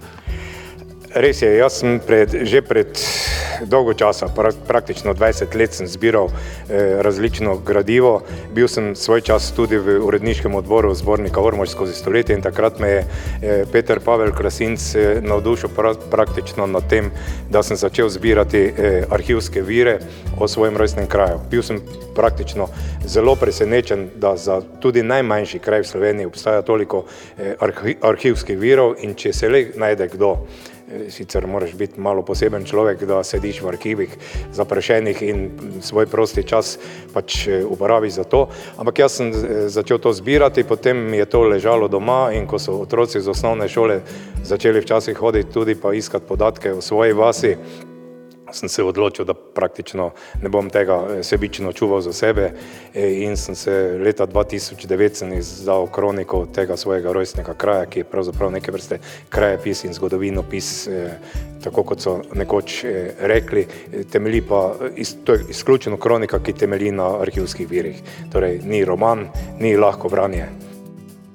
Res 1.18 1.40
je, 1.42 1.48
jaz 1.58 1.80
sem 1.80 1.96
pred, 1.98 2.30
že 2.46 2.60
pred 2.62 2.94
dolgo 3.66 3.90
časa, 3.90 4.28
pra, 4.30 4.52
praktično 4.54 5.16
20 5.18 5.50
let, 5.58 5.75
sem 5.75 5.88
zbiral 5.90 6.30
eh, 6.30 7.02
različno 7.02 7.56
gradivo. 7.66 8.22
Bil 8.54 8.68
sem 8.70 8.92
svoj 8.94 9.25
čas 9.26 9.50
tudi 9.50 9.80
v 9.82 9.98
uredniškem 9.98 10.54
odboru 10.54 10.94
zbornika 10.94 11.42
Ormož 11.42 11.75
skozi 11.75 11.96
stoletje 11.98 12.38
in 12.38 12.44
takrat 12.44 12.78
me 12.78 12.90
je 12.92 13.00
eh, 13.02 13.64
Peter 13.72 13.98
Pavel 13.98 14.30
Krasinc 14.30 14.94
eh, 14.94 15.18
navdušil 15.18 15.75
pra, 15.75 15.96
praktično 16.10 16.70
nad 16.70 16.87
tem, 16.87 17.10
da 17.50 17.66
sem 17.66 17.76
začel 17.76 18.06
zbirati 18.14 18.62
eh, 18.70 19.02
arhivske 19.10 19.62
vire 19.62 19.98
o 20.38 20.46
svojem 20.46 20.78
rojstnem 20.78 21.10
kraju. 21.10 21.42
Bil 21.50 21.66
sem 21.66 21.82
praktično 22.14 22.70
zelo 23.02 23.34
presenečen, 23.34 24.08
da 24.14 24.37
za 24.37 24.62
tudi 24.80 25.02
najmanjši 25.02 25.58
kraj 25.58 25.82
v 25.82 25.90
Sloveniji 25.90 26.30
obstaja 26.30 26.62
toliko 26.62 27.04
eh, 27.38 27.56
arhi, 27.58 27.98
arhivskih 28.02 28.58
virov 28.58 29.00
in 29.02 29.18
če 29.18 29.32
se 29.32 29.50
le 29.50 29.66
najde 29.75 30.12
kdo, 30.14 30.37
sicer 31.09 31.47
moraš 31.47 31.75
biti 31.75 32.00
malo 32.00 32.23
poseben 32.23 32.64
človek, 32.64 33.04
da 33.04 33.23
sediš 33.25 33.61
v 33.62 33.68
arhivih 33.68 34.16
zaprašenih 34.52 35.23
in 35.23 35.50
svoj 35.83 36.07
prosti 36.07 36.42
čas 36.42 36.78
pač 37.14 37.49
uporabiš 37.68 38.12
za 38.12 38.25
to. 38.25 38.49
Ampak 38.76 38.99
jaz 38.99 39.18
sem 39.21 39.33
začel 39.68 39.99
to 39.99 40.12
zbirati, 40.12 40.64
potem 40.64 41.11
mi 41.11 41.16
je 41.16 41.26
to 41.26 41.42
ležalo 41.42 41.88
doma 41.88 42.30
in 42.33 42.47
ko 42.47 42.59
so 42.59 42.80
otroci 42.83 43.21
z 43.21 43.28
osnovne 43.28 43.68
šole 43.68 44.00
začeli 44.45 44.80
včasih 44.80 45.16
hoditi 45.16 45.52
tudi 45.52 45.75
pa 45.75 45.92
iskati 45.95 46.26
podatke 46.28 46.73
o 46.73 46.80
svoji 46.80 47.12
vasi, 47.12 47.57
sem 48.52 48.68
se 48.68 48.82
odločil, 48.82 49.24
da 49.24 49.34
praktično 49.34 50.10
ne 50.42 50.48
bom 50.48 50.70
tega 50.70 51.22
sebično 51.22 51.72
čuval 51.72 52.00
za 52.00 52.12
sebe 52.12 52.52
in 52.94 53.36
sem 53.36 53.54
se 53.54 53.98
leta 54.04 54.26
2009 54.26 55.14
sem 55.14 55.32
izdal 55.32 55.86
kroniko 55.86 56.46
tega 56.54 56.76
svojega 56.76 57.12
rojstnega 57.12 57.54
kraja, 57.54 57.86
ki 57.86 58.00
je 58.00 58.04
pravzaprav 58.04 58.52
neke 58.52 58.72
vrste 58.72 58.98
krajepis 59.28 59.84
in 59.84 59.94
zgodovinopis, 59.94 60.88
tako 61.64 61.82
kot 61.82 62.00
so 62.00 62.20
nekoč 62.34 62.84
rekli, 63.20 63.66
temelji 64.12 64.42
pa, 64.48 64.62
to 65.24 65.34
je 65.34 65.44
izključeno 65.50 65.96
kronika, 65.96 66.38
ki 66.38 66.52
temelji 66.52 66.92
na 66.92 67.10
arhivskih 67.20 67.68
virih, 67.68 68.02
torej 68.32 68.60
ni 68.64 68.84
roman, 68.84 69.28
ni 69.60 69.76
lahko 69.76 70.08
branje. 70.08 70.67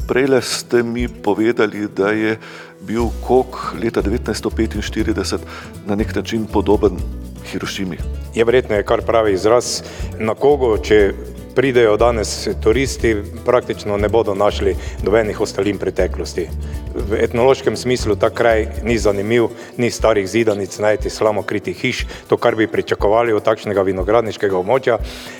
Prejle 0.07 0.41
ste 0.41 0.83
mi 0.83 1.07
povedali, 1.07 1.87
da 1.87 2.11
je 2.11 2.37
bil 2.81 3.07
kok 3.27 3.75
leta 3.83 4.01
1945 4.01 5.37
na 5.85 5.95
nek 5.95 6.15
način 6.15 6.45
podoben 6.45 6.97
Hirošimi. 7.51 7.97
Je 8.35 8.43
verjetno 8.43 8.75
je 8.75 8.83
kar 8.83 9.01
pravi 9.01 9.33
izraz. 9.33 9.81
Na 10.19 10.35
kogo, 10.35 10.77
če 10.77 11.13
pridejo 11.55 11.97
danes 11.97 12.47
turisti, 12.63 13.15
praktično 13.45 13.97
ne 13.97 14.09
bodo 14.09 14.35
našli 14.35 14.75
nobenih 15.03 15.41
ostalin 15.41 15.77
preteklosti. 15.77 16.47
V 17.09 17.19
etnološkem 17.23 17.77
smislu 17.77 18.15
ta 18.15 18.29
kraj 18.29 18.67
ni 18.83 18.97
zanimiv, 18.97 19.47
ni 19.77 19.91
starih 19.91 20.27
zidanic, 20.27 20.79
najti 20.79 21.09
slamokritih 21.09 21.77
hiš, 21.77 22.05
to, 22.27 22.37
kar 22.37 22.55
bi 22.55 22.67
pričakovali 22.67 23.33
od 23.33 23.43
takšnega 23.43 23.81
vinogradniškega 23.81 24.57
območja. 24.57 24.97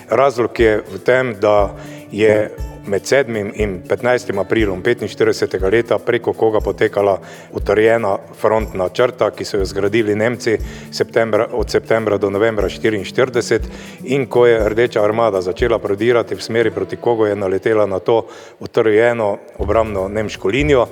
Razlog 0.10 0.60
je 0.60 0.78
v 0.94 1.02
tem, 1.06 1.36
da 1.42 1.76
je 2.12 2.52
med 2.86 3.06
7. 3.06 3.52
in 3.56 3.82
15. 3.90 4.40
aprilom 4.40 4.84
45. 4.84 5.72
leta 5.72 6.00
preko 6.00 6.34
koga 6.34 6.60
potekala 6.60 7.20
utrjena 7.52 8.18
frontna 8.42 8.90
črta, 8.90 9.32
ki 9.32 9.46
so 9.46 9.58
jo 9.58 9.66
zgradili 9.66 10.16
Nemci 10.16 10.58
septembra, 10.92 11.48
od 11.52 11.70
septembra 11.70 12.18
do 12.18 12.30
novembra 12.30 12.70
44 12.70 13.60
in 14.04 14.26
ko 14.26 14.46
je 14.48 14.70
Rdeča 14.70 15.04
armada 15.04 15.42
začela 15.42 15.80
prodirati 15.80 16.36
v 16.36 16.42
smeri 16.42 16.72
proti 16.72 16.96
kogo 16.96 17.26
je 17.26 17.36
naletela 17.36 17.86
na 17.86 18.00
to 18.00 18.28
utrjeno 18.60 19.38
obramno 19.58 20.08
nemško 20.08 20.48
linijo 20.48 20.88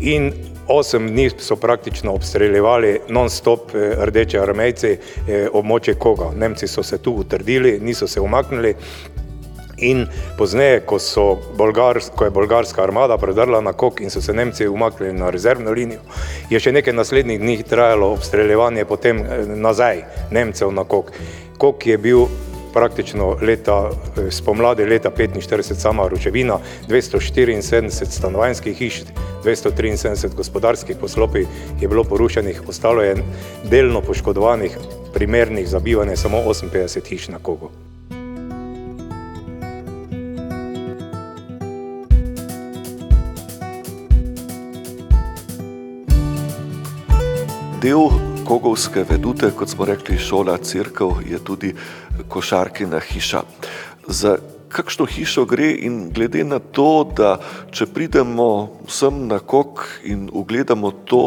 in 0.00 0.32
osem 0.68 1.08
dni 1.08 1.30
so 1.38 1.56
praktično 1.56 2.12
obstreljevali 2.12 3.00
non-stop 3.08 3.72
rdeče 3.98 4.40
armejci 4.40 4.96
območje 5.52 5.94
koga. 5.94 6.30
Nemci 6.36 6.68
so 6.68 6.82
se 6.82 6.98
tu 6.98 7.12
utrdili, 7.12 7.78
niso 7.80 8.06
se 8.06 8.20
umaknili 8.20 8.74
in 9.80 10.06
pozneje, 10.38 10.80
ko, 10.86 10.98
Bolgars, 11.56 12.10
ko 12.16 12.24
je 12.24 12.30
bolgarska 12.30 12.82
armada 12.82 13.18
predrla 13.18 13.60
na 13.60 13.72
kok 13.72 14.00
in 14.00 14.10
so 14.10 14.20
se 14.20 14.32
Nemci 14.32 14.68
umaknili 14.68 15.12
na 15.12 15.30
rezervno 15.30 15.70
linijo, 15.70 16.00
je 16.50 16.60
še 16.60 16.72
nekaj 16.72 16.94
naslednjih 16.94 17.40
dni 17.40 17.62
trajalo 17.62 18.12
obstreljevanje 18.12 18.84
potem 18.84 19.24
nazaj 19.56 20.04
Nemcev 20.30 20.72
na 20.72 20.84
kok. 20.84 21.12
Kok 21.60 21.86
je 21.86 21.98
bil 21.98 22.26
praktično 22.72 23.36
leta, 23.42 23.90
spomladi 24.30 24.84
leta 24.84 25.10
45 25.10 25.74
sama 25.74 26.06
ruševina, 26.08 26.58
274 26.88 27.90
stanovanjskih 27.90 28.76
hiš, 28.76 29.02
273 29.44 30.34
gospodarskih 30.34 30.96
poslopij 30.96 31.46
je 31.80 31.88
bilo 31.88 32.04
porušenih, 32.04 32.62
ostalo 32.68 33.02
je 33.02 33.16
delno 33.64 34.00
poškodovanih, 34.00 34.78
primernih 35.14 35.68
za 35.68 35.78
bivanje 35.78 36.16
samo 36.16 36.38
58 36.38 37.08
hiš 37.08 37.28
na 37.28 37.38
kogu. 37.42 37.70
Del 47.80 48.10
kogovske 48.44 49.06
vedute, 49.08 49.48
kot 49.56 49.70
smo 49.72 49.86
rekli, 49.88 50.18
šola, 50.20 50.58
crkv, 50.60 51.22
je 51.24 51.38
tudi 51.40 51.70
košarkina 52.28 52.98
hiša. 53.00 53.40
Za 54.04 54.34
kakšno 54.68 55.06
hišo 55.08 55.46
gre 55.48 55.70
in 55.80 56.10
glede 56.12 56.44
na 56.44 56.58
to, 56.58 57.08
da 57.16 57.38
če 57.72 57.86
pridemo 57.88 58.50
sem 58.84 59.22
na 59.30 59.38
kok 59.40 59.80
in 60.04 60.28
ugledamo 60.28 60.90
to 61.08 61.22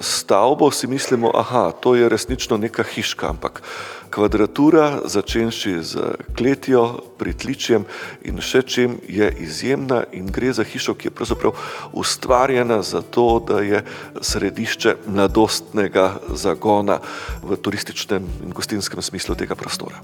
stavbo, 0.00 0.70
si 0.70 0.86
mislimo, 0.86 1.30
aha, 1.34 1.72
to 1.72 1.94
je 1.94 2.08
resnično 2.08 2.56
neka 2.56 2.82
hiška, 2.82 3.28
ampak 3.28 3.62
kvadratura, 4.10 5.00
začenši 5.04 5.82
z 5.82 5.94
kletjo, 6.36 7.02
pritličjem 7.18 7.84
in 8.24 8.40
še 8.40 8.62
čem, 8.62 8.96
je 9.08 9.28
izjemna 9.44 10.04
in 10.12 10.30
gre 10.32 10.52
za 10.52 10.64
hišo, 10.64 10.94
ki 10.94 11.10
je 11.10 11.14
pravzaprav 11.14 11.52
ustvarjena 11.92 12.80
za 12.82 13.02
to, 13.02 13.42
da 13.44 13.60
je 13.60 13.84
središče 14.20 14.96
mladostnega 15.06 16.08
zagona 16.32 17.00
v 17.42 17.60
turističnem 17.60 18.24
in 18.44 18.56
gostinskem 18.56 19.02
smislu 19.02 19.34
tega 19.34 19.54
prostora. 19.54 20.00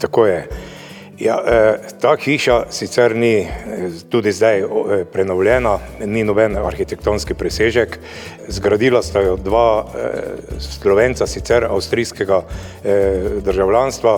Tako 0.00 0.26
je. 0.26 0.44
Ja, 1.20 1.36
ta 2.00 2.14
hiša 2.16 2.62
sicer 2.72 3.12
ni 3.16 3.46
tudi 4.08 4.32
zdaj 4.32 4.62
prenovljena, 5.12 5.74
ni 6.06 6.22
noben 6.24 6.56
arhitektonski 6.56 7.34
presežek. 7.34 7.98
Zgradila 8.48 9.02
sta 9.04 9.20
jo 9.20 9.34
dva 9.36 9.84
slovenca, 10.58 11.26
sicer 11.28 11.68
avstrijskega 11.68 12.40
državljanstva, 13.44 14.16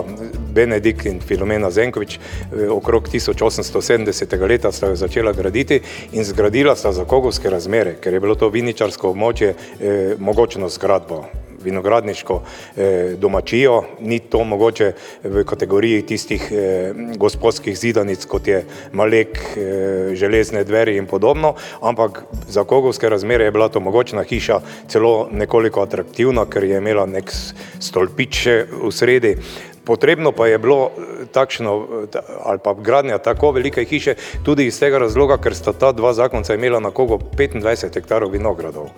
Benedikt 0.55 1.05
in 1.05 1.19
Filomena 1.19 1.71
Zenkovič, 1.71 2.19
okrog 2.71 3.11
1870. 3.11 4.39
leta 4.47 4.71
sta 4.71 4.93
jo 4.93 4.95
začela 4.95 5.35
graditi 5.35 5.81
in 6.13 6.23
zgradila 6.23 6.75
sta 6.75 6.95
za 6.95 7.03
kogovske 7.05 7.49
razmere, 7.49 7.97
ker 7.99 8.13
je 8.13 8.19
bilo 8.19 8.35
to 8.39 8.47
viničarsko 8.49 9.11
območje 9.11 9.55
mogočno 10.19 10.69
zgradbo. 10.69 11.25
Vinogradniško 11.63 12.41
eh, 12.41 13.15
domačijo, 13.17 13.83
ni 13.99 14.19
to 14.19 14.43
mogoče 14.43 14.91
v 15.23 15.43
kategoriji 15.43 16.01
tistih 16.01 16.47
eh, 16.51 16.93
gospodskih 17.17 17.77
zidanic, 17.77 18.25
kot 18.25 18.47
je 18.47 18.63
Malek, 18.91 19.37
eh, 19.37 20.15
železne 20.15 20.63
dveri 20.63 20.97
in 20.97 21.07
podobno, 21.07 21.55
ampak 21.81 22.23
za 22.47 22.63
kogovske 22.63 23.09
razmere 23.09 23.45
je 23.45 23.51
bila 23.51 23.69
to 23.69 23.79
mogočna 23.79 24.23
hiša, 24.23 24.59
celo 24.87 25.27
nekoliko 25.31 25.81
atraktivna, 25.81 26.45
ker 26.45 26.63
je 26.63 26.77
imela 26.77 27.05
nek 27.05 27.31
stolpič 27.79 28.47
v 28.71 28.91
sredi. 28.91 29.37
Potrebno 29.85 30.31
pa 30.31 30.47
je 30.47 30.57
bilo 30.57 30.91
eh, 30.91 31.25
takšno 31.31 31.87
eh, 32.13 32.19
ali 32.43 32.59
pa 32.63 32.73
gradnja 32.73 33.17
tako 33.17 33.51
velike 33.51 33.83
hiše 33.83 34.15
tudi 34.43 34.65
iz 34.65 34.79
tega 34.79 34.97
razloga, 34.97 35.37
ker 35.37 35.55
sta 35.55 35.73
ta 35.73 35.91
dva 35.91 36.13
zakonca 36.13 36.55
imela 36.55 36.79
na 36.79 36.91
kogo 36.91 37.17
25 37.17 37.93
hektarov 37.93 38.31
vinogradov, 38.31 38.89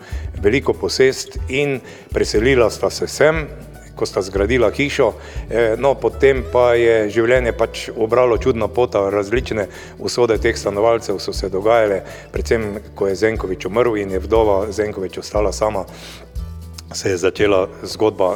veliko 0.41 0.73
posest 0.73 1.37
in 1.49 1.79
preselila 2.13 2.69
sta 2.69 2.89
se 2.89 3.07
sem, 3.07 3.47
ko 3.95 4.05
sta 4.05 4.21
zgradila 4.21 4.69
hišo, 4.71 5.13
eh, 5.49 5.75
no 5.77 5.95
potem 5.95 6.43
pa 6.51 6.73
je 6.75 7.09
življenje 7.09 7.53
pač 7.57 7.89
obralo 7.95 8.37
čudna 8.37 8.67
pota, 8.67 9.07
različne 9.09 9.67
usode 9.99 10.37
teh 10.37 10.57
stanovalcev 10.57 11.19
so 11.19 11.33
se 11.33 11.49
dogajale, 11.49 12.01
predvsem 12.31 12.81
ko 12.95 13.07
je 13.07 13.15
Zenkovič 13.15 13.65
umrl 13.65 13.97
in 13.97 14.11
je 14.11 14.19
vdova 14.19 14.71
Zenkovič 14.71 15.17
ostala 15.23 15.51
sama, 15.55 15.85
se 16.95 17.09
je 17.09 17.17
začela 17.17 17.67
zgodba, 17.83 18.35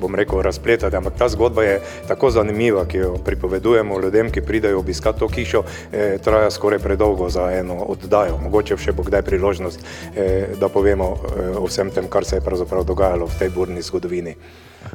bom 0.00 0.14
rekel, 0.14 0.42
razpletati, 0.42 0.96
ampak 0.96 1.18
ta 1.18 1.28
zgodba 1.28 1.62
je 1.62 1.80
tako 2.08 2.30
zanimiva, 2.30 2.84
ki 2.84 2.96
jo 2.98 3.14
pripovedujemo 3.24 4.00
ljudem, 4.00 4.30
ki 4.30 4.40
pridejo 4.40 4.78
obiskati 4.78 5.18
to 5.18 5.28
hišo, 5.28 5.62
eh, 5.92 6.18
traja 6.24 6.50
skoraj 6.50 6.78
predolgo 6.78 7.28
za 7.28 7.50
eno 7.52 7.74
oddajo. 7.74 8.38
Mogoče 8.42 8.76
še 8.76 8.92
bo 8.92 9.02
kdaj 9.02 9.22
priložnost, 9.22 9.80
eh, 10.16 10.54
da 10.60 10.68
povemo 10.68 11.16
eh, 11.16 11.56
o 11.58 11.66
vsem 11.66 11.90
tem, 11.90 12.08
kar 12.08 12.24
se 12.24 12.36
je 12.36 12.44
pravzaprav 12.44 12.84
dogajalo 12.84 13.26
v 13.26 13.38
tej 13.38 13.48
burni 13.48 13.82
zgodovini. 13.82 14.36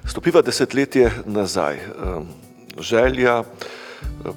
Stopiva 0.06 0.42
desetletje 0.42 1.12
nazaj. 1.26 1.80
Želja, 2.80 3.44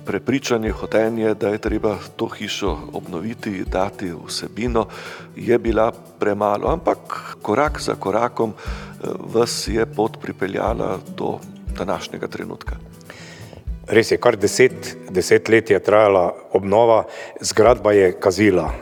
prepričanje, 0.04 0.70
hotenje, 0.70 1.35
da 1.35 1.49
je 1.49 1.58
treba 1.58 1.96
to 2.16 2.26
hišo 2.26 2.78
obnoviti, 2.92 3.64
dati 3.64 4.12
vsebino, 4.26 4.87
je 5.37 5.58
bila 5.58 5.92
premalo, 6.18 6.73
ampak 6.73 7.37
korak 7.42 7.80
za 7.80 7.94
korakom 7.94 8.54
vas 9.35 9.68
je 9.68 9.87
pot 9.87 10.20
pripeljala 10.23 10.99
do 11.16 11.38
današnjega 11.78 12.26
trenutka. 12.26 12.76
Res 13.87 14.11
je, 14.11 14.18
kar 14.18 14.37
deset, 14.37 14.96
deset 15.11 15.49
let 15.49 15.70
je 15.70 15.78
trajala 15.78 16.35
obnova, 16.52 17.04
zgradba 17.40 17.92
je 17.92 18.12
kazila, 18.20 18.73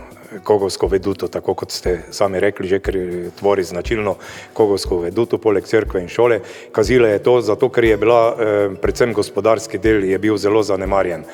Kogovsko 0.43 0.87
veduto, 0.87 1.29
tako 1.29 1.55
kot 1.55 1.71
ste 1.71 1.99
sami 2.11 2.41
rekli, 2.41 2.69
že 2.69 2.81
ker 2.83 2.97
tvori 3.39 3.65
značilno 3.65 4.17
Kogovsko 4.53 4.99
veduto, 5.07 5.39
poleg 5.39 5.67
cerkve 5.67 6.03
in 6.03 6.09
šole. 6.09 6.41
Kazila 6.73 7.09
je 7.09 7.23
to 7.23 7.41
zato, 7.41 7.69
ker 7.69 7.85
je 7.85 7.97
bila 7.97 8.21
eh, 8.33 8.69
predvsem 8.83 9.13
gospodarski 9.13 9.79
del 9.79 10.05
je 10.05 10.19
bil 10.19 10.37
zelo 10.37 10.63
zanemarjen. 10.63 11.25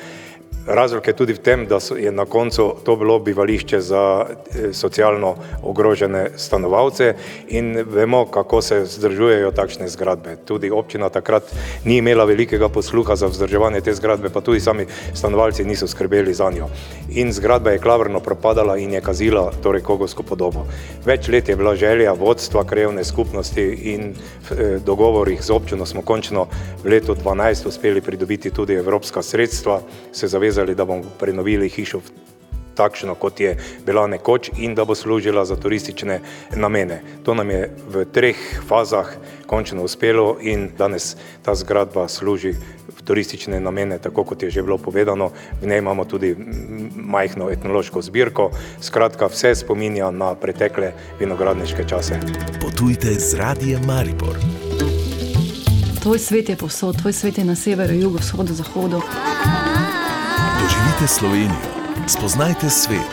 Razlog 0.67 1.07
je 1.07 1.13
tudi 1.13 1.33
v 1.33 1.41
tem, 1.41 1.65
da 1.65 1.79
je 1.97 2.11
na 2.11 2.25
koncu 2.25 2.75
to 2.85 2.95
bilo 2.95 3.19
bivališče 3.19 3.81
za 3.81 4.25
socialno 4.73 5.35
ogrožene 5.63 6.29
stanovalce 6.35 7.15
in 7.47 7.85
vemo, 7.87 8.25
kako 8.25 8.61
se 8.61 8.79
vzdržujejo 8.79 9.51
takšne 9.51 9.87
zgradbe. 9.89 10.35
Tudi 10.45 10.69
občina 10.71 11.09
takrat 11.09 11.43
ni 11.85 11.97
imela 11.97 12.25
velikega 12.25 12.69
posluha 12.69 13.15
za 13.15 13.27
vzdrževanje 13.27 13.81
te 13.81 13.93
zgradbe, 13.93 14.29
pa 14.29 14.41
tudi 14.41 14.59
sami 14.59 14.85
stanovalci 15.13 15.65
niso 15.65 15.87
skrbeli 15.87 16.33
za 16.33 16.51
njo. 16.51 16.69
In 17.09 17.33
zgradba 17.33 17.71
je 17.71 17.79
klavrno 17.79 18.19
propadala 18.19 18.77
in 18.77 18.93
je 18.93 19.01
kazila 19.01 19.51
torej 19.63 19.81
kogovsko 19.81 20.23
podobo. 20.23 20.67
Več 21.05 21.27
let 21.27 21.49
je 21.49 21.55
bila 21.55 21.75
želja 21.75 22.13
vodstva 22.13 22.63
krajevne 22.63 23.03
skupnosti 23.03 23.65
in 23.95 24.13
v 24.49 24.79
dogovorih 24.85 25.41
z 25.43 25.49
občino 25.49 25.85
smo 25.85 26.01
končno 26.01 26.45
v 26.83 26.89
letu 26.89 27.15
2012 27.15 27.67
uspeli 27.67 28.01
pridobiti 28.01 28.51
tudi 28.51 28.73
evropska 28.73 29.21
sredstva, 29.21 29.81
se 30.11 30.27
zavezali 30.27 30.50
zavezali, 30.51 30.75
da 30.75 30.85
bomo 30.85 31.03
prenovili 31.19 31.69
hišo 31.69 32.01
takšno, 32.75 33.15
kot 33.15 33.39
je 33.39 33.57
bila 33.85 34.07
nekoč 34.07 34.49
in 34.57 34.75
da 34.75 34.85
bo 34.85 34.95
služila 34.95 35.45
za 35.45 35.55
turistične 35.55 36.19
namene. 36.55 37.01
To 37.23 37.33
nam 37.33 37.49
je 37.49 37.69
v 37.87 38.05
treh 38.05 38.37
fazah 38.67 39.15
končno 39.45 39.83
uspelo 39.83 40.37
in 40.41 40.69
danes 40.77 41.15
ta 41.43 41.55
zgradba 41.55 42.07
služi 42.07 42.53
v 42.87 43.01
turistične 43.03 43.59
namene, 43.59 43.99
tako 43.99 44.23
kot 44.23 44.43
je 44.43 44.49
že 44.49 44.63
bilo 44.63 44.77
povedano. 44.77 45.31
V 45.61 45.67
njej 45.67 45.79
imamo 45.79 46.05
tudi 46.05 46.35
majhno 46.95 47.49
etnološko 47.51 48.01
zbirko. 48.01 48.51
Skratka, 48.81 49.27
vse 49.27 49.55
spominja 49.55 50.11
na 50.11 50.35
pretekle 50.35 50.93
vinogradniške 51.19 51.87
čase. 51.87 52.19
Potujte 52.61 53.13
z 53.19 53.35
radijem 53.35 53.83
Maribor. 53.85 54.39
Tvoj 56.01 56.19
svet 56.19 56.49
je 56.49 56.55
povsod, 56.55 56.97
tvoj 56.97 57.13
svet 57.13 57.37
je 57.37 57.45
na 57.45 57.55
severu, 57.55 57.93
jugu, 57.93 58.17
vzhodu, 58.17 58.53
zahodu. 58.53 59.01
Doživite 60.61 61.07
Slovenijo, 61.09 61.73
spoznajte 62.05 62.69
svet. 62.69 63.09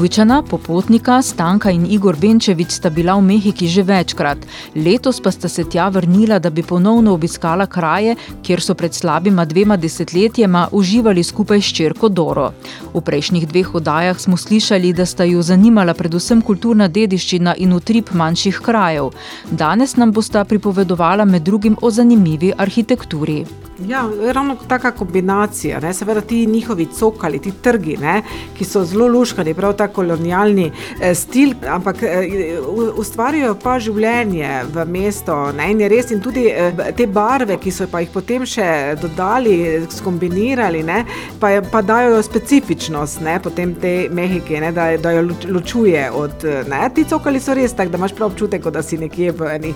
Ptujčana, 0.00 0.42
popotnika, 0.42 1.22
Stanka 1.22 1.70
in 1.70 1.84
Igor 1.84 2.16
Benčevič 2.16 2.70
sta 2.72 2.88
bila 2.88 3.20
v 3.20 3.22
Mehiki 3.22 3.68
že 3.68 3.84
večkrat. 3.84 4.38
Letos 4.72 5.20
pa 5.20 5.28
sta 5.28 5.44
se 5.44 5.64
tja 5.68 5.92
vrnila, 5.92 6.38
da 6.40 6.48
bi 6.48 6.62
ponovno 6.62 7.12
obiskala 7.12 7.66
kraje, 7.66 8.16
kjer 8.40 8.64
so 8.64 8.72
pred 8.74 8.96
slabima 8.96 9.44
dvema 9.44 9.76
desetletjema 9.76 10.68
uživali 10.72 11.20
skupaj 11.20 11.60
s 11.60 11.76
čerko 11.76 12.08
Doro. 12.08 12.48
V 12.94 13.00
prejšnjih 13.04 13.44
dveh 13.44 13.74
oddajah 13.74 14.16
smo 14.16 14.40
slišali, 14.40 14.96
da 14.96 15.04
sta 15.04 15.28
ju 15.28 15.42
zanimala 15.42 15.92
predvsem 15.92 16.40
kulturna 16.40 16.88
dediščina 16.88 17.60
in 17.60 17.76
utrip 17.76 18.16
manjših 18.16 18.56
krajev. 18.64 19.12
Danes 19.52 19.96
nam 20.00 20.16
bosta 20.16 20.44
pripovedovala 20.44 21.28
med 21.28 21.42
drugim 21.42 21.76
o 21.82 21.90
zanimivi 21.90 22.56
arhitekturi. 22.56 23.44
Ja, 23.88 24.04
ravno 24.32 24.56
taka 24.68 24.90
kombinacija, 24.90 25.80
ne, 25.80 25.94
seveda 25.94 26.20
ti 26.20 26.46
njihovi 26.46 26.86
cokali, 26.98 27.38
ti 27.38 27.52
trgi, 27.62 27.96
ne, 27.96 28.22
ki 28.58 28.64
so 28.64 28.84
zelo 28.84 29.06
luškani, 29.08 29.54
prav 29.54 29.72
ta 29.72 29.86
kolonialni 29.94 30.70
eh, 30.70 31.14
stil, 31.14 31.54
ampak 31.68 32.02
eh, 32.02 32.58
ustvarjajo 33.00 33.54
pa 33.62 33.76
življenje 33.82 34.50
v 34.74 34.86
mesto, 34.90 35.36
ne, 35.56 35.70
in 35.72 35.82
je 35.84 35.90
res 35.92 36.12
in 36.14 36.22
tudi 36.24 36.46
eh, 36.50 36.92
te 36.96 37.06
barve, 37.06 37.58
ki 37.60 37.72
so 37.74 37.88
pa 37.90 38.02
jih 38.04 38.12
potem 38.14 38.46
še 38.48 38.96
dodali, 39.00 39.56
skombinirali, 39.90 40.82
ne, 40.86 41.02
pa, 41.40 41.52
je, 41.54 41.64
pa 41.72 41.82
dajo 41.86 42.20
specifičnost, 42.24 43.22
ne, 43.26 43.38
potem 43.42 43.74
te 43.80 43.94
Mehike, 44.12 44.60
ne, 44.62 44.72
da, 44.76 44.90
da 45.00 45.14
jo 45.16 45.26
ločuje 45.50 46.06
od, 46.16 46.46
ne, 46.70 46.82
ti 46.94 47.06
cokali 47.08 47.40
so 47.42 47.56
res 47.56 47.74
tak, 47.76 47.92
da 47.92 48.00
imaš 48.00 48.16
prav 48.18 48.32
občutek, 48.32 48.70
da 48.70 48.82
si 48.84 48.98
nekje 49.00 49.34
v, 49.36 49.50
eni, 49.56 49.74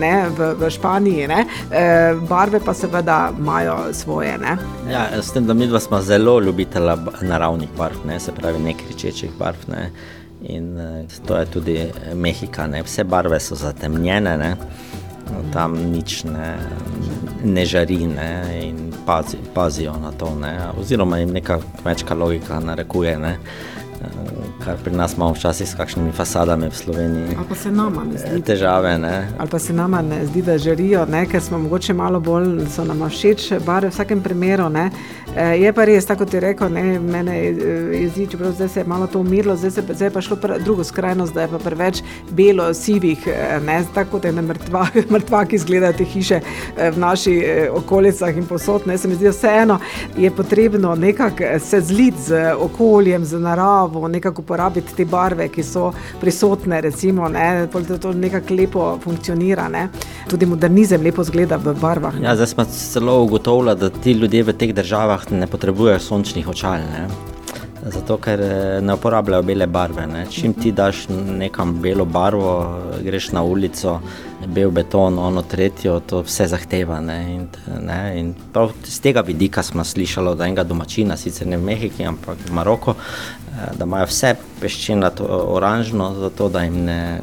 ne, 0.00 0.14
v, 0.34 0.52
v 0.58 0.70
Španiji, 0.74 1.28
ne, 1.30 1.44
barve 2.28 2.60
pa 2.64 2.74
seveda 2.74 3.18
imajo 3.38 3.76
svoje. 3.92 4.38
Ne? 4.38 4.56
Ja, 4.90 5.22
s 5.22 5.32
tem, 5.32 5.46
da 5.46 5.54
mi 5.54 5.66
dva 5.66 5.80
smo 5.80 6.00
zelo 6.02 6.40
ljubitelja 6.40 6.96
naravnih 7.22 7.68
barv, 7.78 7.96
ne? 8.06 8.20
se 8.20 8.32
pravi, 8.32 8.58
ne 8.58 8.74
kričečih 8.74 9.30
barv. 9.44 9.68
Ne? 9.68 9.90
In 10.48 10.74
to 11.26 11.36
je 11.36 11.46
tudi 11.46 11.76
Mehika, 12.14 12.66
ne? 12.66 12.82
vse 12.82 13.04
barve 13.04 13.40
so 13.40 13.56
zatemnjene, 13.56 14.36
ne? 14.40 14.56
tam 15.52 15.76
nič 15.92 16.24
ne, 16.28 16.50
ne 17.44 17.64
žari 17.64 18.06
ne? 18.06 18.30
in 18.60 18.92
pazi, 19.06 19.38
pazijo 19.54 19.94
na 20.02 20.12
to. 20.12 20.34
Ne? 20.40 20.56
Oziroma 20.80 21.18
jim 21.22 21.32
neka 21.32 21.60
kmečka 21.82 22.14
logika 22.14 22.60
narekuje. 22.60 23.16
Ne? 23.18 23.38
Kar 24.64 24.76
pri 24.84 24.94
nas 24.96 25.14
imamo 25.16 25.32
včasih 25.32 25.68
s 25.68 25.74
kakšnimi 25.74 26.12
fasadami 26.12 26.68
v 26.68 26.76
Sloveniji. 26.76 27.36
Ali 27.38 27.46
pa 27.48 27.54
se 27.54 27.70
nama 27.70 28.04
ne 28.04 28.18
zdi. 28.18 28.42
Težave, 28.42 28.98
ne. 28.98 29.28
Ali 29.38 29.48
pa 29.50 29.58
se 29.58 29.72
nama 29.72 30.02
ne 30.02 30.26
zdi, 30.26 30.42
da 30.42 30.58
žarijo, 30.58 31.06
ne, 31.06 31.26
ker 31.26 31.42
smo 31.42 31.58
mogoče 31.58 31.94
malo 31.94 32.20
bolj, 32.20 32.66
so 32.74 32.84
nam 32.84 33.02
všeč 33.08 33.52
barve 33.66 33.88
v 33.88 33.92
vsakem 33.92 34.22
primeru, 34.22 34.68
ne. 34.68 34.90
Je 35.34 35.72
pa 35.72 35.84
res, 35.84 36.06
tako 36.06 36.26
je 36.32 36.40
rekel, 36.40 36.70
ne, 36.72 36.98
mene 37.00 37.36
jezi, 37.36 38.26
čeprav 38.30 38.52
zdaj 38.52 38.68
se 38.68 38.80
je 38.80 38.84
malo 38.86 39.06
to 39.06 39.20
umirilo, 39.20 39.56
zdaj, 39.56 39.70
se, 39.70 39.82
zdaj 39.92 40.10
pa 40.10 40.20
šlo 40.20 40.36
pr, 40.36 40.56
drugo 40.64 40.84
skrajnost, 40.84 41.34
da 41.34 41.42
je 41.42 41.48
pa 41.48 41.58
preveč 41.58 42.02
belo, 42.30 42.74
sivih, 42.74 43.28
ne, 43.66 43.82
tako 43.94 44.16
kot 44.16 44.24
je 44.24 44.32
mrtva, 44.32 44.86
mrtvaki 45.14 45.56
izgledajo 45.56 45.98
te 45.98 46.04
hiše 46.04 46.40
v 46.76 46.96
naši 46.98 47.36
okolicah 47.72 48.36
in 48.36 48.46
posod, 48.46 48.86
ne, 48.86 48.98
se 48.98 49.08
mi 49.08 49.18
zdi 49.18 49.28
vseeno, 49.28 49.78
je 50.16 50.30
potrebno 50.30 50.94
nekako 50.94 51.58
se 51.58 51.80
zliti 51.80 52.22
z 52.22 52.54
okoljem, 52.58 53.24
z 53.24 53.40
naravo, 53.40 54.08
nekako 54.08 54.42
uporabiti 54.54 54.94
te 54.94 55.04
barve, 55.04 55.48
ki 55.50 55.62
so 55.62 55.90
prisotne, 56.20 56.80
recimo, 56.80 57.28
ne, 57.28 57.66
da 57.66 57.98
to 57.98 58.12
nekako 58.12 58.54
lepo 58.54 58.86
funkcionira, 59.02 59.68
ne. 59.68 59.88
Tudi 60.30 60.46
modernizem 60.46 61.02
lepo 61.02 61.24
zgleda 61.24 61.58
v 61.58 61.74
barvah. 61.80 62.20
Ja, 62.22 62.36
zdaj 62.36 62.52
smo 62.54 62.64
celo 62.70 63.22
ugotovili, 63.24 63.74
da 63.76 63.90
ti 63.90 64.12
ljudje 64.12 64.42
v 64.42 64.52
teh 64.58 64.74
državah 64.74 65.30
ne 65.32 65.46
potrebujejo 65.50 65.98
sončnih 66.00 66.48
očal, 66.48 66.86
ne. 66.86 67.06
Zato, 67.84 68.16
ker 68.16 68.40
ne 68.80 68.94
uporabljajo 68.96 69.42
bele 69.44 69.66
barve. 69.66 70.06
Ne. 70.08 70.22
Čim 70.30 70.54
ti 70.56 70.72
daš 70.72 71.02
nekam 71.10 71.74
belo 71.82 72.06
barvo, 72.08 72.54
greš 73.04 73.32
na 73.36 73.42
ulico, 73.44 73.98
bel 74.46 74.70
beton, 74.70 75.18
ono 75.18 75.42
tretjo, 75.42 76.00
to 76.00 76.22
vse 76.26 76.46
zahteva. 76.52 77.00
Ne, 77.00 77.18
in, 77.34 77.48
ne, 77.80 78.00
in 78.20 78.34
prav 78.52 78.72
z 78.84 79.00
tega 79.00 79.20
vidika 79.20 79.62
smo 79.62 79.84
slišali 79.84 80.28
od 80.28 80.40
enega 80.40 80.64
domačina, 80.64 81.16
sicer 81.16 81.46
ne 81.46 81.58
v 81.58 81.64
Mehiki, 81.70 82.04
ampak 82.04 82.38
v 82.48 82.54
Maroku, 82.54 82.94
da 83.78 83.84
imajo 83.84 84.08
vse 84.10 84.34
peščinato 84.60 85.26
oranžno, 85.56 86.14
zato 86.20 86.48
da 86.48 86.64
jim 86.64 86.84
ne 86.84 87.20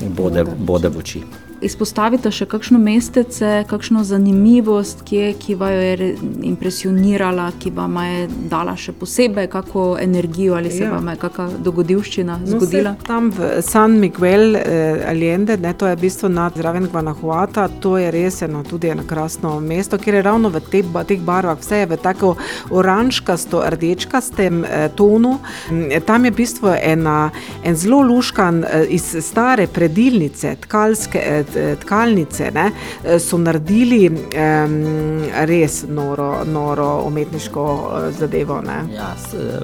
bode, 0.00 0.44
bode 0.44 0.88
v 0.88 1.04
oči 1.04 1.24
izpostavite 1.62 2.30
še 2.30 2.46
kakšno 2.50 2.78
mestece, 2.78 3.64
kakšno 3.70 4.02
zanimivost, 4.04 5.02
kje, 5.08 5.32
ki 5.40 5.54
vas 5.60 5.72
je 5.72 6.10
impresionirala, 6.48 7.50
ki 7.60 7.72
vam 7.74 7.96
je 8.04 8.26
dala 8.50 8.76
še 8.76 8.92
posebej 8.96 9.48
kako 9.52 9.96
energijo 10.00 10.56
ali 10.58 10.70
se 10.70 10.84
ja. 10.84 10.92
vam 10.92 11.08
je 11.08 11.16
kakšna 11.20 11.46
dogodivščina 11.64 12.38
no, 12.42 12.50
zgodila? 12.50 12.94
Tam 13.06 13.30
v 13.34 13.60
San 13.64 13.98
Miguel 14.00 14.56
eh, 14.56 15.04
Allende, 15.08 15.56
ne, 15.60 15.72
to 15.78 15.88
je 15.88 15.96
v 15.96 16.00
bistvu 16.04 16.30
nad 16.32 16.56
zraven 16.56 16.88
Guanajuata, 16.92 17.68
to 17.80 17.96
je 18.00 18.10
res 18.14 18.42
eno 18.46 18.62
tudi 18.66 18.90
eno 18.92 19.04
krasno 19.08 19.56
mesto, 19.64 19.98
kjer 19.98 20.20
je 20.20 20.24
ravno 20.26 20.50
v 20.52 20.62
te, 20.70 20.82
teh 21.08 21.24
barvah, 21.24 21.58
vse 21.60 21.82
je 21.84 21.90
v 21.90 22.00
tako 22.00 22.34
oranžkasto, 22.76 23.62
rdečkastem 23.76 24.64
eh, 24.64 24.88
tonu. 24.96 25.38
Mm, 25.70 26.04
tam 26.06 26.26
je 26.26 26.34
v 26.34 26.40
bistvu 26.42 26.74
ena, 26.76 27.18
en 27.64 27.76
zelo 27.76 28.02
luškan 28.06 28.64
eh, 28.64 28.86
iz 28.96 29.12
stare 29.24 29.68
predilnice, 29.70 30.56
tkalske, 30.66 31.20
Eh, 31.20 31.44
tkalnice, 31.80 32.50
ne, 32.54 32.70
eh, 33.04 33.18
so 33.18 33.38
naredili 33.38 34.08
um, 34.08 35.24
res 35.46 35.84
noro, 35.88 36.44
noro 36.44 37.02
umetniško 37.06 37.66
eh, 37.66 38.10
zadevo. 38.18 38.60
Ja, 38.94 39.14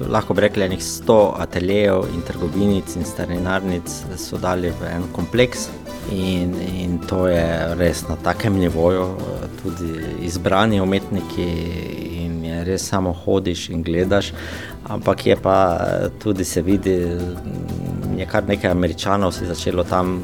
lahko 0.09 0.33
bi 0.33 0.41
rekli, 0.41 0.69
da 0.69 0.79
sto 0.79 1.35
ateljejev 1.39 2.05
in 2.13 2.21
trgovinic 2.27 2.95
in 2.95 3.05
starinarnic 3.05 3.89
so 4.17 4.37
dali 4.37 4.69
v 4.69 4.93
en 4.95 5.03
kompleks. 5.15 5.69
In, 6.11 6.53
in 6.61 6.99
to 7.03 7.25
je 7.27 7.75
res 7.75 8.05
na 8.07 8.15
takem 8.23 8.55
nivoju, 8.55 9.07
tudi 9.61 9.89
izbrani 10.23 10.79
umetniki, 10.81 11.47
in 12.23 12.45
je 12.45 12.63
res 12.63 12.87
samo 12.87 13.11
hodiš 13.13 13.69
in 13.69 13.83
gledaš. 13.83 14.31
Ampak 14.87 15.25
je 15.27 15.35
pa 15.35 15.57
tudi 16.23 16.45
se 16.45 16.61
vidi, 16.61 16.95
da 16.95 17.67
je 18.17 18.25
kar 18.25 18.47
nekaj 18.47 18.71
američanov 18.71 19.31
si 19.31 19.45
začelo 19.45 19.83
tam 19.83 20.21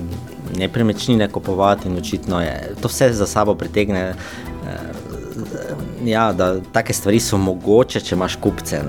nepremičnine 0.58 1.28
kupovati 1.32 1.88
in 1.88 1.98
očitno 1.98 2.42
je 2.42 2.76
to 2.82 2.88
vse 2.88 3.14
za 3.14 3.28
sabo 3.28 3.56
pritegne. 3.56 4.14
Eh, 4.68 5.04
ja, 6.06 6.34
da 6.34 6.60
take 6.72 6.94
stvari 6.94 7.20
so 7.20 7.38
mogoče, 7.38 8.00
če 8.00 8.16
imaš 8.16 8.36
kupce. 8.36 8.82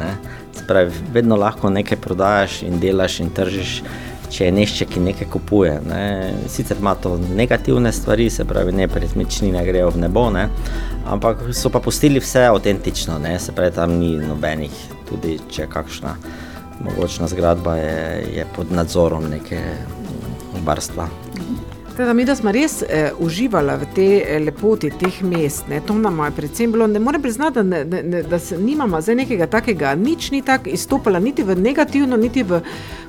Spravi, 0.64 0.92
vedno 1.12 1.36
lahko 1.36 1.70
nekaj 1.70 1.98
prodajaš 1.98 2.62
in 2.62 2.80
delaš 2.80 3.20
in 3.20 3.30
tržiš, 3.34 3.82
če 4.30 4.48
je 4.48 4.52
nešče, 4.52 4.86
ki 4.90 5.00
nekaj 5.00 5.28
kupuje. 5.30 5.74
Ne. 5.88 6.32
Sicer 6.50 6.78
ima 6.80 6.94
to 6.94 7.16
negativne 7.36 7.92
stvari, 7.92 8.30
se 8.30 8.44
pravi, 8.44 8.72
nepremičnine 8.72 9.64
grejo 9.66 9.90
v 9.94 10.04
nebo, 10.06 10.28
ne. 10.30 10.48
ampak 11.06 11.42
so 11.52 11.70
pa 11.70 11.80
pustili 11.84 12.20
vse 12.20 12.46
avtentično, 12.48 13.18
ne. 13.18 13.38
se 13.38 13.52
pravi, 13.52 13.74
tam 13.76 13.98
ni 14.00 14.16
nobenih, 14.18 14.82
tudi 15.08 15.38
če 15.50 15.68
kakšna 15.70 16.16
mogočna 16.84 17.28
zgradba 17.28 17.76
je, 17.76 18.26
je 18.36 18.46
pod 18.56 18.72
nadzorom 18.72 19.28
neke 19.30 19.60
barstva. 20.64 21.08
Teda, 21.96 22.12
mi, 22.12 22.24
da 22.24 22.34
smo 22.34 22.50
res 22.50 22.80
eh, 22.82 23.12
uživali 23.22 23.76
v 23.78 23.86
tej 23.94 24.14
eh, 24.18 24.38
lepoti 24.42 24.90
teh 24.98 25.20
mest, 25.22 25.68
ne, 25.70 25.78
to 25.80 25.94
nam 25.94 26.18
je 26.24 26.32
predvsem 26.34 26.72
bilo. 26.72 26.88
Ne 26.90 26.98
morem 26.98 27.22
priznati, 27.22 27.54
da, 27.54 27.62
ne, 27.62 28.02
ne, 28.02 28.22
da 28.22 28.38
se 28.38 28.58
nimamo 28.58 29.00
zdaj 29.00 29.14
nekega 29.14 29.46
takega, 29.46 29.94
nič 29.94 30.30
ni 30.34 30.42
tako 30.42 30.72
izstopalo, 30.74 31.20
niti 31.22 31.46
v 31.46 31.54
negativno, 31.54 32.16
niti 32.16 32.42
v 32.42 32.60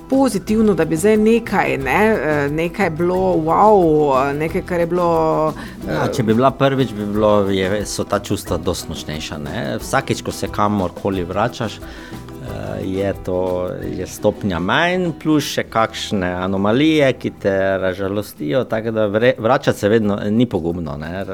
pozitivno, 0.09 0.73
da 0.77 0.85
bi 0.85 0.97
zdaj 0.97 1.17
nekaj, 1.17 1.77
ne, 1.77 2.03
eh, 2.13 2.49
nekaj 2.51 2.89
bilo, 2.89 3.33
wow, 3.47 4.37
nekaj, 4.37 4.61
kar 4.61 4.79
je 4.79 4.87
bilo. 4.87 5.09
Eh, 5.87 5.93
ja, 5.93 6.05
če 6.13 6.23
bi 6.23 6.37
bila 6.37 6.51
prvič, 6.51 6.93
bi 6.93 7.09
bilo, 7.09 7.49
je, 7.49 7.81
so 7.89 8.05
ta 8.05 8.19
čustva 8.19 8.57
dosti 8.61 8.93
močnejša. 8.93 9.39
Vsakeč, 9.81 10.21
ko 10.21 10.31
se 10.31 10.47
kamorkoli 10.47 11.25
vračaš, 11.25 11.79
je 12.83 13.13
to 13.25 13.69
je 13.97 14.07
stopnja 14.07 14.59
manj, 14.59 15.11
plus 15.21 15.47
še 15.55 15.65
kakšne 15.69 16.29
anomalije, 16.43 17.13
ki 17.19 17.31
te 17.41 17.55
razžalostijo. 17.77 18.63
Tako 18.69 18.91
da 18.91 19.07
vračati 19.37 19.79
se 19.79 19.89
vedno 19.89 20.19
ni 20.29 20.45
pogumno. 20.45 20.97
Ne? 20.97 21.25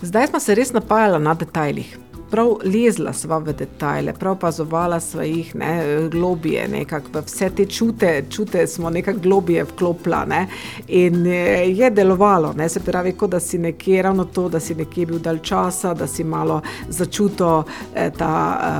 Zdaj 0.00 0.26
smo 0.26 0.40
se 0.40 0.54
res 0.54 0.72
napajali 0.72 1.22
na 1.24 1.34
detajlih 1.34 1.96
prav 2.36 2.58
lezla 2.64 3.12
sva 3.16 3.38
v 3.38 3.52
detajle, 3.56 4.12
prav 4.12 4.34
pazovala 4.36 4.98
sva 5.00 5.24
jih 5.24 5.54
ne, 5.56 5.70
globije, 6.12 6.66
nekako 6.68 7.22
vse 7.24 7.48
te 7.56 7.64
čute, 7.64 8.10
čute 8.30 8.66
smo 8.66 8.90
nekako 8.90 9.22
globije 9.24 9.64
vklopila 9.64 10.24
ne, 10.28 10.42
in 10.88 11.26
eh, 11.26 11.64
je 11.72 11.90
delovalo, 11.90 12.52
ne, 12.52 12.68
se 12.68 12.80
pravi, 12.84 13.14
kot 13.16 13.30
da 13.30 13.40
si 13.40 13.58
nekje, 13.58 14.02
ravno 14.02 14.24
to, 14.24 14.48
da 14.52 14.60
si 14.60 14.74
nekje 14.74 15.06
bil 15.06 15.18
dal 15.18 15.38
časa, 15.38 15.94
da 15.94 16.06
si 16.06 16.24
malo 16.24 16.60
začutil 16.88 17.62
eh, 17.94 18.10
ta 18.18 18.34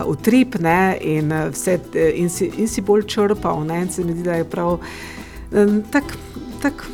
uh, 0.04 0.10
utrip 0.12 0.58
ne, 0.60 0.98
in, 1.00 1.32
vse, 1.52 1.78
in, 2.14 2.28
si, 2.28 2.50
in 2.58 2.68
si 2.68 2.84
bolj 2.84 3.06
črpal, 3.08 3.64
ne, 3.64 3.80
in 3.86 3.88
se 3.88 4.04
mi 4.04 4.12
zdi, 4.12 4.22
da 4.28 4.36
je 4.36 4.44
prav 4.44 4.76
um, 4.76 5.82
tako. 5.92 6.20
Tak, 6.62 6.86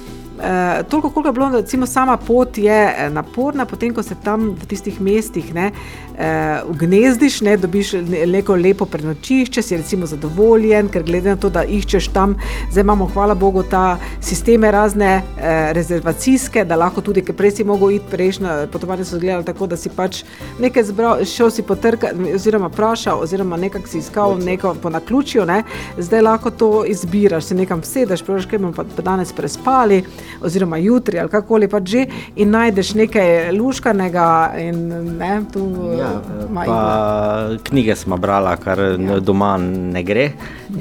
Uh, 0.42 0.88
toliko, 0.88 1.10
koliko 1.10 1.28
je 1.28 1.32
bilo, 1.32 1.48
recimo, 1.48 1.86
sama 1.86 2.16
pot 2.16 2.58
je 2.58 3.10
naporna, 3.10 3.64
potem 3.64 3.94
ko 3.94 4.02
se 4.02 4.14
tam 4.24 4.48
v 4.50 4.66
tistih 4.66 5.00
mestih 5.00 5.54
ne, 5.54 5.70
uh, 5.70 6.76
gnezdiš, 6.78 7.40
ne, 7.40 7.56
dobiš 7.56 7.92
neko 8.26 8.56
lepo 8.56 8.86
prenočišče, 8.90 9.62
si 9.62 9.76
recimo 9.76 10.06
zadovoljen, 10.06 10.88
ker 10.90 11.04
glede 11.06 11.30
na 11.30 11.38
to, 11.38 11.50
da 11.50 11.62
iščeš 11.62 12.08
tam, 12.10 12.34
zdaj 12.72 12.82
imamo, 12.82 13.06
hvala 13.14 13.36
Bogu, 13.38 13.62
ta 13.62 14.00
sisteme 14.20 14.70
razne 14.74 15.12
uh, 15.22 15.44
rezervacijske, 15.78 16.64
da 16.64 16.76
lahko 16.76 17.06
tudi, 17.06 17.22
ker 17.22 17.38
prej 17.38 17.60
si 17.60 17.68
mogel 17.68 17.94
iti, 18.00 18.10
prejšnja 18.10 18.56
potovanja 18.72 19.06
so 19.06 19.20
izgledala 19.20 19.46
tako, 19.46 19.70
da 19.70 19.78
si 19.78 19.94
pač 19.94 20.24
nekaj 20.58 20.88
zbral, 20.90 21.22
šel 21.24 21.54
si 21.54 21.62
potrkati, 21.62 22.34
oziroma 22.34 22.66
vprašal, 22.72 23.22
oziroma 23.22 23.60
nekako 23.62 23.94
si 23.94 24.02
iskal 24.02 24.34
neko 24.42 24.74
po 24.82 24.90
naključju, 24.90 25.46
ne, 25.46 25.62
zdaj 25.98 26.26
lahko 26.26 26.50
to 26.50 26.72
izbiraš, 26.84 27.52
si 27.52 27.60
nekam 27.62 27.86
sedeš, 27.86 28.26
praviš, 28.26 28.50
kaj 28.50 28.58
bomo 28.58 28.74
pa 28.74 29.02
danes 29.02 29.30
prespali 29.32 30.02
oziroma 30.40 30.76
jutri 30.76 31.18
ali 31.20 31.30
kako 31.30 31.48
koli 31.48 31.68
pač 31.68 31.88
že, 31.88 32.06
in 32.36 32.50
najdeš 32.50 32.94
nekaj 32.94 33.52
luškanega. 33.52 34.28
In, 34.58 34.88
ne, 35.18 35.32
tu, 35.52 35.66
ja, 35.98 36.10
pa, 36.54 37.56
knjige 37.62 37.96
smo 37.96 38.16
brali, 38.16 38.56
kar 38.64 38.78
ja. 38.78 39.20
doma 39.20 39.56
ne 39.58 40.02
gre. 40.02 40.30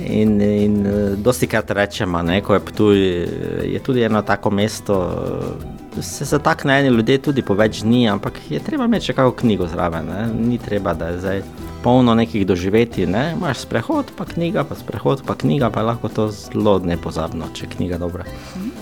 In, 0.08 0.42
in 0.42 0.78
dosti 1.18 1.48
krat 1.48 1.72
rečemo, 1.72 2.24
da 2.24 2.34
je 2.34 2.60
Ptuj 2.72 2.98
je 3.74 3.80
tudi 3.84 4.04
eno 4.04 4.22
tako 4.22 4.50
mesto. 4.50 4.98
Se 6.00 6.26
zatakne 6.26 6.80
eni 6.80 6.90
ljudje 6.90 7.18
tudi 7.18 7.42
po 7.42 7.54
več 7.54 7.82
dni, 7.84 8.06
ampak 8.10 8.40
je 8.50 8.60
treba 8.64 8.86
imeti 8.88 9.10
še 9.10 9.18
kakšno 9.18 9.36
knjigo 9.44 9.68
zraven. 9.68 10.08
Ne? 10.08 10.22
Ni 10.32 10.58
treba, 10.58 10.94
da 10.96 11.12
je 11.12 11.20
zdaj 11.20 11.44
polno 11.84 12.16
nekih 12.16 12.46
doživeti. 12.48 13.06
Ne? 13.06 13.34
Imaš 13.38 13.66
sprehod, 13.66 14.12
pa 14.18 14.26
knjiga, 14.26 14.64
pa 14.64 14.76
sprehod, 14.76 15.24
pa 15.28 15.36
knjiga, 15.36 15.70
pa 15.70 15.82
lahko 15.82 16.10
to 16.10 16.28
zelo 16.32 16.78
nepozabno, 16.80 17.50
če 17.54 17.66
je 17.66 17.70
knjiga 17.76 17.98
dobra. 17.98 18.26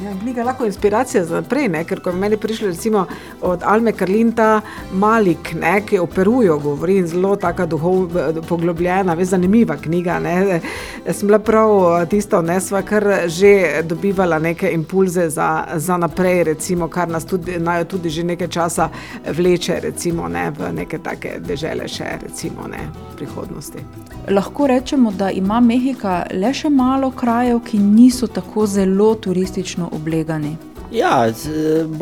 Ja, 0.03 0.13
knjiga 0.21 0.41
je 0.41 0.45
lahko 0.45 0.65
inspiracija 0.65 1.23
za 1.25 1.41
naprej, 1.41 1.69
ne? 1.73 1.83
ker 1.87 2.03
ko 2.03 2.11
meni 2.13 2.37
prišli 2.37 2.67
recimo 2.67 3.05
od 3.41 3.63
Alme 3.65 3.91
Karlinta 3.91 4.61
Malik, 4.93 5.53
ne? 5.57 5.79
ki 5.85 5.99
operujo, 5.99 6.59
govori 6.59 6.99
zelo 7.07 7.35
tako 7.35 7.65
duhov, 7.65 8.19
poglobljena, 8.49 9.15
veš, 9.17 9.33
zanimiva 9.33 9.77
knjiga. 9.81 10.19
Ne? 10.19 10.61
Sem 11.07 11.27
bila 11.27 11.39
prav 11.39 12.05
tisto, 12.11 12.41
ne 12.41 12.59
sva 12.61 12.83
kar 12.83 13.07
že 13.27 13.83
dobivala 13.87 14.39
neke 14.39 14.71
impulze 14.75 15.29
za, 15.29 15.49
za 15.75 15.97
naprej, 15.97 16.43
recimo, 16.53 16.87
kar 16.99 17.09
nas 17.09 17.25
tudi, 17.25 17.59
najo 17.59 17.85
tudi 17.85 18.09
že 18.09 18.23
nekaj 18.23 18.47
časa 18.47 18.89
vleče, 19.37 19.79
recimo, 19.83 20.27
ne? 20.27 20.49
v 20.51 20.71
neke 20.75 20.99
take 20.99 21.37
dežele 21.39 21.87
še, 21.87 22.17
recimo, 22.23 22.67
ne 22.67 22.89
prihodnosti. 23.15 23.83
Lahko 24.29 24.67
rečemo, 24.67 25.11
da 25.11 25.29
ima 25.31 25.59
Mehika 25.63 26.25
le 26.35 26.51
še 26.53 26.69
malo 26.69 27.11
krajev, 27.11 27.61
ki 27.63 27.79
niso 27.79 28.27
tako 28.27 28.67
zelo 28.67 29.13
turistično 29.15 29.89
oblegani. 29.95 30.57
Ja, 30.91 31.29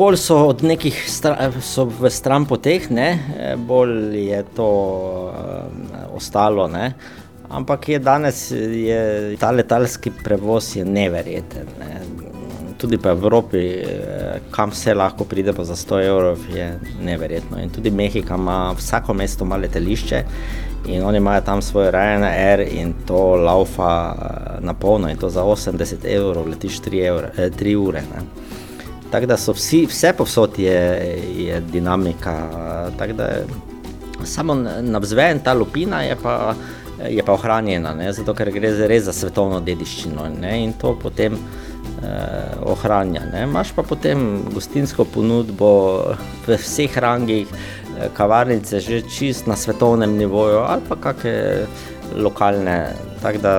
bolj 0.00 0.16
so 0.16 0.40
od 0.48 0.64
nekih 0.64 0.98
so 1.62 1.84
v 1.84 2.10
stran 2.10 2.48
poteh, 2.48 2.90
ne? 2.90 3.08
bolj 3.68 4.16
je 4.18 4.42
to 4.56 4.68
uh, 5.28 6.04
ostalo. 6.16 6.66
Ne? 6.72 6.94
Ampak 7.48 7.88
je 7.88 7.98
danes 7.98 8.46
je, 8.50 9.36
ta 9.40 9.52
letalski 9.54 10.10
prevoz 10.24 10.74
je 10.76 10.84
neverjeten. 10.84 11.68
Ne? 11.80 12.07
Tudi 12.78 12.98
po 12.98 13.08
Evropi, 13.08 13.58
eh, 13.58 14.40
kam 14.50 14.72
se 14.72 14.94
lahko 14.94 15.24
pride 15.24 15.52
za 15.58 15.76
100 15.76 16.00
evrov, 16.02 16.38
je 16.54 16.78
neverjetno. 17.02 17.58
In 17.58 17.70
tudi 17.70 17.90
Mehika 17.90 18.34
ima 18.34 18.72
vsako 18.78 19.14
mesto 19.14 19.44
ima 19.44 19.56
letališče. 19.56 20.22
In 20.86 21.04
oni 21.04 21.18
imajo 21.18 21.40
tam 21.40 21.62
svoj 21.62 21.90
Ryanair 21.90 22.66
in 22.70 22.94
to 23.06 23.36
laufa 23.36 24.14
eh, 24.14 24.60
na 24.60 24.74
polno, 24.74 25.08
in 25.08 25.16
to 25.16 25.30
za 25.30 25.42
80 25.42 25.94
evrov 26.04 26.48
letiš 26.48 26.80
3, 26.80 27.06
evre, 27.06 27.30
3 27.36 27.72
eh, 27.72 27.76
ure. 27.76 28.00
Ne. 28.00 28.22
Tako 29.10 29.26
da 29.26 29.36
so 29.36 29.52
vsi, 29.52 29.86
vse 29.86 30.12
povsod 30.12 30.58
je, 30.58 30.80
je 31.36 31.60
dinamika. 31.60 32.48
Tako 32.98 33.12
da 33.12 33.28
samo 34.24 34.54
na 34.80 34.98
vzven 34.98 35.40
ta 35.40 35.54
lupina 35.54 36.02
je 36.02 36.16
pa, 36.22 36.54
je 37.08 37.22
pa 37.22 37.32
ohranjena, 37.32 37.94
ne, 37.94 38.12
zato 38.12 38.34
ker 38.34 38.50
gre 38.50 38.72
res 38.86 39.04
za 39.04 39.12
svetovno 39.12 39.60
dediščino. 39.60 40.28
Ne, 40.40 40.58
in 40.64 40.72
to 40.80 40.94
potem 41.02 41.38
ohranja. 42.62 43.22
Ne. 43.32 43.42
Imaš 43.42 43.72
pa 43.76 43.82
potem 43.82 44.44
gostinsko 44.54 45.04
ponudbo 45.04 45.70
v 46.46 46.58
vseh 46.58 46.96
rangih, 46.98 47.48
kavarnice 48.14 48.80
že 48.80 49.02
čist 49.10 49.46
na 49.50 49.56
svetovnem 49.56 50.14
nivoju 50.18 50.62
ali 50.62 50.82
pa 50.88 50.96
kakšne 50.96 51.66
lokalne. 52.14 52.94
Tako 53.22 53.38
da 53.38 53.54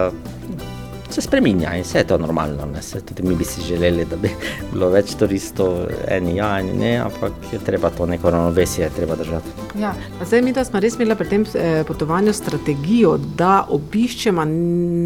se 1.13 1.21
spremenja 1.21 1.75
in 1.75 1.83
vse 1.83 1.97
je 1.97 2.07
to 2.07 2.17
normalno. 2.17 2.67
Se, 2.81 3.01
tudi 3.01 3.23
mi 3.23 3.35
bi 3.35 3.43
si 3.43 3.61
želeli, 3.61 4.05
da 4.05 4.15
bi 4.15 4.29
bilo 4.71 4.89
več 4.89 5.15
turistov, 5.19 5.89
eni 6.07 6.35
ja, 6.37 6.59
eni 6.59 6.73
ne, 6.73 6.97
ampak 6.97 7.53
je 7.53 7.59
treba 7.65 7.89
to 7.89 8.05
neko 8.05 8.29
ravnovesje 8.29 8.89
držati. 8.97 9.47
Ja, 9.79 9.93
zdaj 10.25 10.41
mi 10.41 10.53
smo 10.53 10.79
res 10.79 10.95
imeli 10.95 11.15
pri 11.15 11.29
tem 11.29 11.45
eh, 11.53 11.83
potovanju 11.87 12.33
strategijo, 12.33 13.17
da 13.37 13.65
obiščemo 13.69 14.45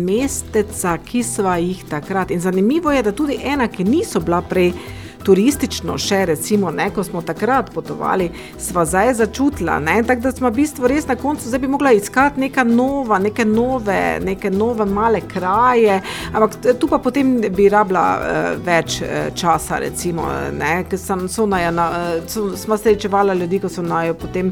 mesteca, 0.09 0.97
ki 1.05 1.23
smo 1.23 1.55
jih 1.55 1.85
takrat. 1.89 2.31
In 2.31 2.41
zanimivo 2.41 2.91
je, 2.91 3.03
da 3.03 3.11
tudi 3.11 3.39
ena, 3.43 3.67
ki 3.67 3.83
niso 3.83 4.19
bila 4.19 4.41
prej 4.41 4.73
turistično, 5.23 5.97
še 5.97 6.25
recimo, 6.33 6.71
ne, 6.71 6.89
ko 6.93 7.03
smo 7.03 7.21
takrat 7.25 7.71
potovali, 7.73 8.29
sva 8.59 8.85
zdaj 8.85 9.13
začutila. 9.21 9.79
Tako 10.07 10.21
da 10.21 10.31
smo 10.31 10.49
v 10.49 10.59
bistvu 10.61 10.89
res 10.91 11.07
na 11.07 11.15
koncu, 11.19 11.47
zdaj 11.49 11.61
bi 11.63 11.71
mogla 11.71 11.93
iskati 11.95 12.41
neka 12.43 12.63
nova, 12.67 13.19
neke 13.19 13.45
nove, 13.45 14.19
neke 14.23 14.51
nove 14.51 14.85
male 14.85 15.21
kraje, 15.27 15.99
ampak 16.33 16.57
tu 16.79 16.87
pa 16.91 16.99
potem 17.03 17.35
bi 17.53 17.69
rabila 17.71 18.05
uh, 18.13 18.49
več 18.63 18.99
uh, 19.01 19.29
časa, 19.35 19.79
recimo, 19.83 20.27
ne, 20.53 20.73
ker 20.89 20.99
sem 20.99 21.27
so 21.31 21.47
na, 21.49 21.63
na, 21.71 21.87
so, 22.27 22.49
smo 22.59 22.77
srečevali 22.77 23.37
ljudi, 23.39 23.61
ko 23.63 23.71
so 23.71 23.83
naj 23.85 24.13
potem 24.19 24.51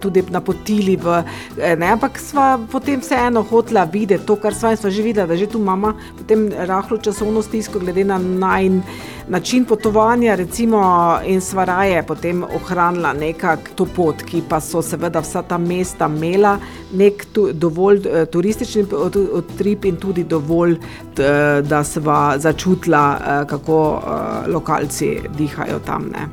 tudi 0.00 0.24
napotili 0.30 0.96
v, 1.00 1.20
ne, 1.58 1.92
ampak 1.94 2.20
sva 2.20 2.52
potem 2.70 3.00
vseeno 3.02 3.42
hotela 3.50 3.86
videti 3.90 4.26
to, 4.26 4.36
kar 4.40 4.54
sva 4.56 4.74
in 4.74 4.80
sva 4.80 4.92
že 4.92 5.04
videla, 5.04 5.28
da 5.30 5.38
že 5.38 5.48
tu 5.50 5.58
mama 5.62 5.94
potem 6.18 6.48
rahlo 6.68 6.98
časovno 6.98 7.42
stisko 7.42 7.80
glede 7.82 8.04
na 8.04 8.18
najn 8.18 8.82
način 9.30 9.64
potovanja, 9.64 10.34
recimo, 10.34 10.80
in 11.26 11.40
svaraje 11.40 12.02
potem 12.06 12.42
ohranila 12.42 13.12
nekako 13.12 13.74
to 13.74 13.86
pot, 13.96 14.22
ki 14.22 14.42
pa 14.48 14.60
so 14.60 14.82
seveda 14.82 15.20
vsa 15.20 15.42
ta 15.42 15.58
mesta 15.58 16.10
imela 16.10 16.58
nek 16.92 17.26
tu, 17.32 17.48
dovolj 17.52 17.98
uh, 17.98 18.24
turistični 18.30 18.84
utrip 19.32 19.84
in 19.84 19.96
tudi 19.96 20.24
dovolj, 20.24 20.76
t, 21.14 21.22
da 21.62 21.84
sva 21.84 22.38
začutila, 22.38 23.04
uh, 23.16 23.48
kako 23.48 24.02
lokalci 24.46 25.16
dihajo 25.38 25.78
tam. 25.86 26.10
Ne. 26.12 26.28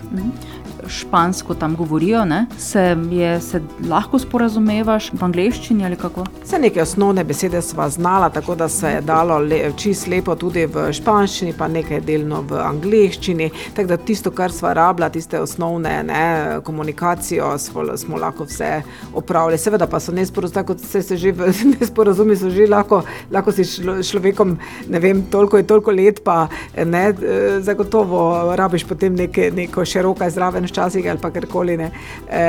Špansko 0.89 1.53
tam 1.53 1.75
govorijo, 1.75 2.25
se, 2.57 2.97
je, 3.11 3.41
se 3.41 3.61
lahko 3.89 4.19
sporazumevaš 4.19 5.11
v 5.13 5.23
angleščini 5.23 5.85
ali 5.85 5.95
kako? 5.95 6.25
Vse 6.43 6.59
neke 6.59 6.81
osnovne 6.81 7.23
besede 7.23 7.61
sva 7.61 7.89
znala, 7.89 8.29
tako 8.29 8.55
da 8.55 8.69
se 8.69 8.89
je 8.89 9.01
dalo 9.01 9.37
le, 9.39 9.71
čist 9.77 10.07
lepo 10.07 10.35
tudi 10.35 10.65
v 10.65 10.87
španščini, 10.93 11.53
pa 11.57 11.67
nekaj 11.67 12.01
delno 12.01 12.41
v 12.47 12.61
angleščini. 12.63 13.49
Tako 13.75 13.87
da 13.87 13.97
tisto, 13.97 14.31
kar 14.31 14.51
sva 14.51 14.73
rabila, 14.73 15.09
tiste 15.09 15.39
osnovne 15.41 16.03
ne, 16.07 16.23
komunikacijo, 16.63 17.57
smo, 17.57 17.85
smo 17.97 18.17
lahko 18.17 18.47
vse 18.47 18.81
opravili. 19.13 19.57
Seveda 19.57 19.87
pa 19.87 19.99
so 19.99 20.15
nesporazumi, 20.15 20.65
kot 20.67 20.81
se, 20.81 21.01
se 21.03 21.17
že 21.17 21.31
v 21.31 21.51
nesporazumi 21.75 22.35
so 22.35 22.49
že 22.49 22.67
lahko, 22.67 23.03
lahko 23.31 23.51
si 23.51 23.65
človekom, 24.09 24.57
ne 24.89 24.99
vem, 25.03 25.23
toliko 25.31 25.57
je 25.57 25.67
toliko 25.67 25.91
let, 25.91 26.23
pa 26.23 26.47
ne, 26.85 27.05
eh, 27.09 27.59
zagotovo 27.61 28.55
rabiš 28.55 28.87
potem 28.87 29.15
neke, 29.15 29.51
neko 29.51 29.85
široko 29.85 30.29
zraven 30.29 30.67
včasih 30.77 31.09
ali 31.09 31.19
pa 31.19 31.31
karkoli 31.31 31.77
ne, 31.77 31.91
e, 32.29 32.41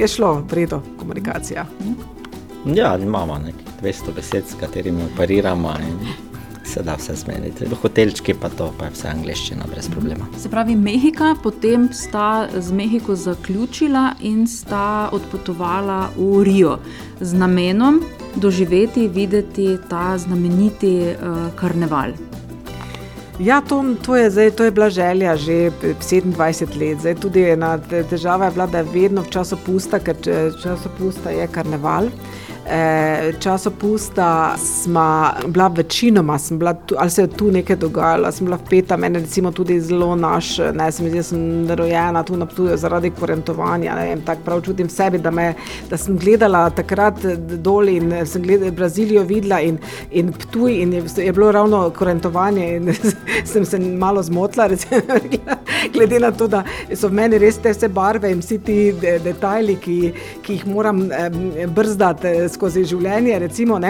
je 0.00 0.08
šlo 0.08 0.34
vredo 0.50 0.82
komunikacija. 0.98 1.66
Ja, 2.74 2.96
imamo 2.96 3.38
nekaj 3.38 3.72
200 3.82 4.14
besed, 4.16 4.44
s 4.48 4.54
katerimi 4.60 5.02
operiramo. 5.12 5.74
Se 6.64 6.82
da 6.82 6.94
vse 6.94 7.14
zmeniti. 7.14 7.64
V 7.66 7.74
hotelčki 7.82 8.34
pa 8.34 8.48
to, 8.48 8.68
pa 8.78 8.84
je 8.84 8.92
vse 8.94 9.08
angliščina, 9.08 9.64
brez 9.72 9.88
problema. 9.90 10.28
Se 10.38 10.48
pravi, 10.48 10.76
Mehika, 10.76 11.34
potem 11.42 11.88
sta 11.92 12.46
z 12.54 12.72
Mehiko 12.72 13.16
zaključila 13.16 14.12
in 14.20 14.46
sta 14.46 15.08
odpotovala 15.12 16.12
v 16.16 16.44
Rio 16.46 16.78
z 17.20 17.34
namenom 17.34 17.98
doživeti, 18.36 19.08
videti 19.08 19.78
ta 19.88 20.18
znameniti 20.18 20.94
uh, 21.10 21.50
karneval. 21.58 22.14
Ja, 23.40 23.60
to, 23.60 23.96
to, 24.04 24.16
je, 24.16 24.30
zdaj, 24.30 24.50
to 24.50 24.64
je 24.64 24.70
bila 24.70 24.90
želja 24.90 25.36
že 25.36 25.70
27 25.80 26.76
let. 26.76 27.00
Zdaj, 27.00 27.14
tudi 27.14 27.42
ena 27.48 27.78
težava 28.10 28.44
je 28.44 28.50
bila, 28.50 28.66
da 28.66 28.78
je 28.78 28.90
vedno 28.92 29.22
v 29.22 29.30
času 29.32 29.56
pusta, 29.64 29.98
ker 29.98 30.16
času 30.62 30.92
pusta 30.98 31.30
je 31.30 31.46
karneval 31.48 32.10
eh, 32.12 32.49
časopusta 33.40 34.56
smo 34.56 35.30
bila 35.46 35.68
večinoma, 35.68 36.38
bila 36.50 36.74
tu, 36.74 36.94
ali 36.98 37.10
se 37.10 37.22
je 37.22 37.26
tu 37.26 37.50
nekaj 37.50 37.76
dogajalo, 37.76 38.32
sem 38.32 38.46
bila 38.46 38.58
vpeta, 38.66 38.96
meni 38.96 39.18
recimo 39.18 39.52
tudi 39.52 39.80
zelo 39.80 40.16
naš, 40.16 40.58
ne, 40.58 40.92
sem, 40.92 41.08
zdaj, 41.08 41.22
sem 41.22 41.68
rojena 41.70 42.22
tu 42.22 42.36
na 42.36 42.46
Ptuju 42.46 42.76
zaradi 42.76 43.10
korentovanja, 43.10 43.94
ne 43.94 44.08
vem, 44.08 44.22
tako 44.24 44.42
prav 44.44 44.60
čutim 44.60 44.88
sebi, 44.88 45.18
da, 45.18 45.30
me, 45.30 45.54
da 45.90 45.96
sem 45.96 46.18
gledala 46.18 46.70
takrat 46.70 47.24
dol 47.58 47.88
in 47.88 48.12
sem 48.26 48.42
gledala 48.42 48.70
Brazilijo 48.70 49.22
videla 49.22 49.60
in, 49.60 49.78
in 50.10 50.32
Ptuj 50.32 50.82
in 50.82 50.92
je, 50.92 51.04
je 51.16 51.32
bilo 51.32 51.52
ravno 51.52 51.90
korentovanje 51.90 52.76
in 52.76 52.94
sem 53.52 53.64
se 53.64 53.78
malo 53.78 54.22
zmotila, 54.22 54.66
recimo, 54.66 55.00
glede 55.94 56.20
na 56.20 56.30
to, 56.30 56.46
da 56.46 56.62
so 56.94 57.08
v 57.08 57.12
meni 57.12 57.38
res 57.38 57.58
te 57.58 57.72
vse 57.72 57.88
barve 57.88 58.30
in 58.30 58.40
vsi 58.40 58.58
ti 58.64 58.78
detajli, 59.24 59.76
ki, 59.76 59.98
ki 60.42 60.58
jih 60.58 60.66
moram 60.66 61.02
eh, 61.12 61.66
brzdati 61.66 62.50
skozi 62.60 62.84
življenje. 62.84 63.38
Recimo, 63.40 63.80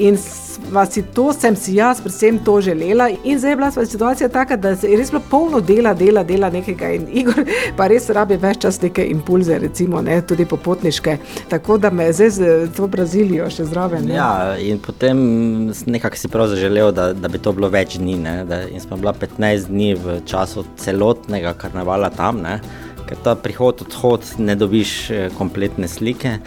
in 0.00 0.16
si 0.16 1.02
to 1.14 1.26
sem 1.36 1.56
si 1.56 1.76
jaz, 1.76 2.00
predvsem 2.00 2.38
to 2.44 2.56
želela. 2.64 3.10
In 3.24 3.38
zdaj 3.38 3.52
je 3.52 3.56
bila 3.56 3.70
situacija 3.70 4.28
taka, 4.32 4.56
da 4.56 4.72
je 4.74 4.96
res 4.96 5.10
bilo 5.12 5.22
polno 5.30 5.60
dela, 5.60 5.94
dela, 5.94 6.24
dela 6.24 6.50
nekega. 6.50 6.92
In 6.96 7.06
Igor 7.12 7.44
pa 7.78 7.88
res 7.90 8.08
rabi 8.14 8.38
več 8.40 8.62
čas 8.64 8.80
neke 8.82 9.04
impulze, 9.10 9.58
recimo, 9.60 10.02
ne? 10.02 10.20
tudi 10.26 10.46
popotniške. 10.48 11.16
Tako 11.52 11.78
da 11.78 11.90
me 11.90 12.08
zdaj 12.12 12.30
z 12.30 12.52
to 12.76 12.88
Brazilijo 12.88 13.50
še 13.52 13.68
zraven. 13.68 14.08
Ne? 14.08 14.16
Ja, 14.16 14.54
in 14.58 14.80
potem 14.82 15.18
nekako 15.90 16.20
si 16.20 16.32
prav 16.32 16.48
zaželel, 16.54 16.92
da, 16.96 17.10
da 17.12 17.28
bi 17.28 17.42
to 17.42 17.52
bilo 17.52 17.68
več 17.72 17.98
dni. 18.00 18.16
Da, 18.48 18.64
in 18.70 18.80
smo 18.80 18.96
bila 19.00 19.12
15 19.12 19.68
dni 19.68 19.94
v 20.00 20.20
času 20.28 20.64
celotnega 20.80 21.52
karnevala 21.58 22.12
tam. 22.14 22.40
Ne? 22.44 22.60
Ker 23.04 23.18
ta 23.20 23.34
prihod, 23.36 23.82
odhod, 23.84 24.24
ne 24.40 24.54
dobiš 24.56 24.92
eh, 25.10 25.26
kompletne 25.36 25.90
slike 25.90 26.38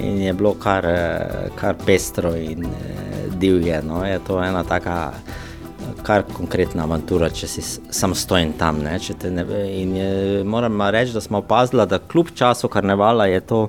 in 0.00 0.20
je 0.22 0.32
bilo 0.32 0.54
kar, 0.54 0.86
kar 1.54 1.74
pestro 1.86 2.34
in 2.36 2.66
divje. 3.38 3.82
No. 3.82 4.04
Je 4.04 4.18
to 4.26 4.42
ena 4.42 4.64
taka. 4.64 5.12
Kar 6.04 6.22
konkretna 6.28 6.84
avantura, 6.84 7.30
če 7.32 7.48
si 7.48 7.62
samostojen 7.64 8.52
tam. 8.60 8.82
Ne, 8.84 8.98
ne, 9.30 9.44
in 9.72 9.94
je, 9.96 10.08
moram 10.44 10.80
reči, 10.92 11.12
da 11.12 11.20
smo 11.20 11.38
opazili, 11.40 11.86
da 11.88 11.98
kljub 11.98 12.32
času 12.36 12.68
karnevala 12.68 13.26
je 13.26 13.40
to 13.40 13.60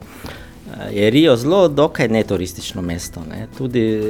je 0.91 1.09
Rio 1.09 1.35
zelo 1.35 1.67
dokaj 1.67 2.07
neturistično 2.07 2.81
mesto. 2.81 3.21
Ne. 3.29 3.47
Tudi 3.57 4.01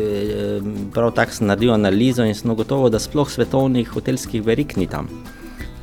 prav 0.94 1.12
tako 1.12 1.32
sem 1.32 1.48
naredil 1.48 1.74
analizo 1.74 2.26
in 2.26 2.36
sem 2.36 2.56
gotovo, 2.56 2.90
da 2.90 3.00
sploh 3.00 3.30
svetovnih 3.30 3.90
hotelskih 3.90 4.44
verik 4.46 4.76
ni 4.78 4.88
tam. 4.88 5.10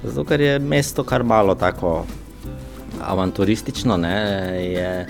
Zato, 0.03 0.25
ker 0.25 0.41
je 0.41 0.59
mesto 0.59 1.05
kar 1.05 1.25
malo 1.25 1.55
tako 1.55 2.07
avanturistično. 3.01 3.97
Ne, 3.97 4.17
je, 4.73 5.07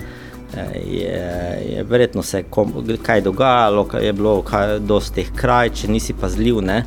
je, 0.85 1.59
je 1.75 1.83
verjetno 1.83 2.23
se 2.23 2.43
kom, 2.43 2.73
kaj 3.01 3.21
dogajalo, 3.21 3.85
kaj 3.85 4.05
je 4.05 4.13
bilo 4.13 4.43
dosti 4.79 5.15
teh 5.15 5.31
kraj, 5.35 5.69
če 5.69 5.87
nisi 5.87 6.13
pazljiv. 6.13 6.61
Ne? 6.61 6.83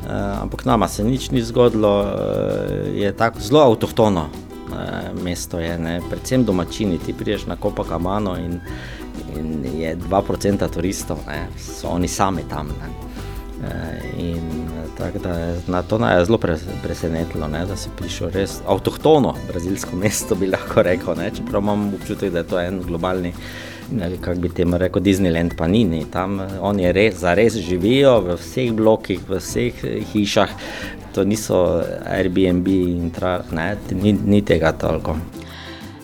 Uh, 0.00 0.42
ampak 0.42 0.64
nama 0.64 0.88
se 0.88 1.04
nič 1.04 1.30
ni 1.30 1.42
zgodilo, 1.42 2.00
uh, 2.00 2.96
je 2.96 3.12
tako 3.16 3.40
zelo 3.40 3.60
avtohtono 3.60 4.28
uh, 4.30 5.22
mesto, 5.22 5.60
je, 5.60 5.78
ne? 5.78 6.00
predvsem 6.10 6.44
domačini. 6.44 6.98
Ti 6.98 7.12
priješ 7.12 7.46
na 7.46 7.56
Kopakamano 7.56 8.36
in, 8.36 8.60
in 9.36 9.64
je 9.76 9.96
2% 9.96 10.68
turistov, 10.72 11.18
ne? 11.28 11.46
so 11.58 11.88
oni 11.88 12.08
sami 12.08 12.48
tam. 12.48 12.72
Ne? 12.80 13.09
Uh, 13.60 13.66
in 14.18 14.68
tako 14.98 15.18
da 15.18 15.54
na 15.66 15.82
to 15.82 15.98
naj 15.98 16.18
je 16.18 16.24
zelo 16.24 16.38
presenetilo, 16.82 17.48
ne? 17.48 17.66
da 17.66 17.76
si 17.76 17.88
prišel 17.96 18.30
res 18.30 18.60
avtohtono 18.66 19.34
brazilsko 19.48 19.96
mesto, 19.96 20.34
bi 20.34 20.46
lahko 20.46 20.82
rekel. 20.82 21.14
Ne? 21.18 21.30
Čeprav 21.36 21.62
imam 21.62 21.88
občutek, 21.94 22.32
da 22.32 22.38
je 22.38 22.46
to 22.46 22.60
en 22.60 22.80
globalni, 22.86 23.32
kako 24.20 24.40
bi 24.40 24.48
temu 24.48 24.78
rekel, 24.78 25.02
Disneyland, 25.02 25.56
pa 25.56 25.68
ni. 25.68 25.84
ni. 25.84 26.04
Tam 26.12 26.40
oni 26.60 26.92
res, 26.92 27.20
zares 27.20 27.56
živijo 27.56 28.20
v 28.20 28.38
vseh 28.40 28.72
blokih, 28.72 29.20
v 29.28 29.40
vseh 29.40 29.84
hišah. 30.12 30.56
To 31.14 31.24
niso 31.24 31.82
Airbnb 32.06 32.68
in 32.68 33.10
tra, 33.10 33.40
ne, 33.52 33.74
ni, 33.92 34.12
ni 34.12 34.42
tega 34.46 34.72
toliko. 34.72 35.16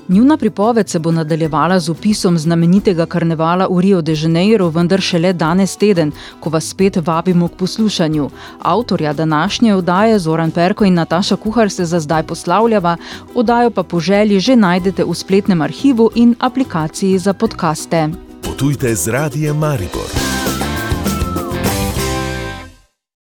Njuna 0.08 0.36
pripoved 0.36 0.88
se 0.88 0.98
bo 0.98 1.10
nadaljevala 1.12 1.80
z 1.80 1.90
opisom 1.90 2.38
znamenitega 2.38 3.06
karnevala 3.06 3.66
v 3.70 3.80
Rio 3.80 4.02
de 4.02 4.14
Janeiro, 4.14 4.68
vendar 4.68 5.00
šele 5.00 5.32
danes 5.32 5.76
teden, 5.76 6.12
ko 6.40 6.50
vas 6.50 6.68
spet 6.68 6.96
vabimo 6.96 7.48
k 7.48 7.56
poslušanju. 7.56 8.30
Avtorja 8.62 9.12
današnje 9.12 9.74
oddaje 9.74 10.18
Zoran 10.18 10.50
Perko 10.50 10.84
in 10.84 10.94
Nataša 10.94 11.36
Kuhar 11.36 11.70
se 11.70 11.84
za 11.84 12.00
zdaj 12.00 12.22
poslavljava, 12.22 12.96
oddajo 13.34 13.70
pa 13.70 13.82
po 13.82 14.00
želji 14.00 14.40
že 14.40 14.56
najdete 14.56 15.04
v 15.04 15.14
spletnem 15.14 15.62
arhivu 15.62 16.10
in 16.14 16.34
aplikaciji 16.38 17.18
za 17.18 17.32
podkaste. 17.32 18.08
Potujte 18.42 18.94
z 18.94 19.08
radijem 19.08 19.56
Maribor. 19.56 20.35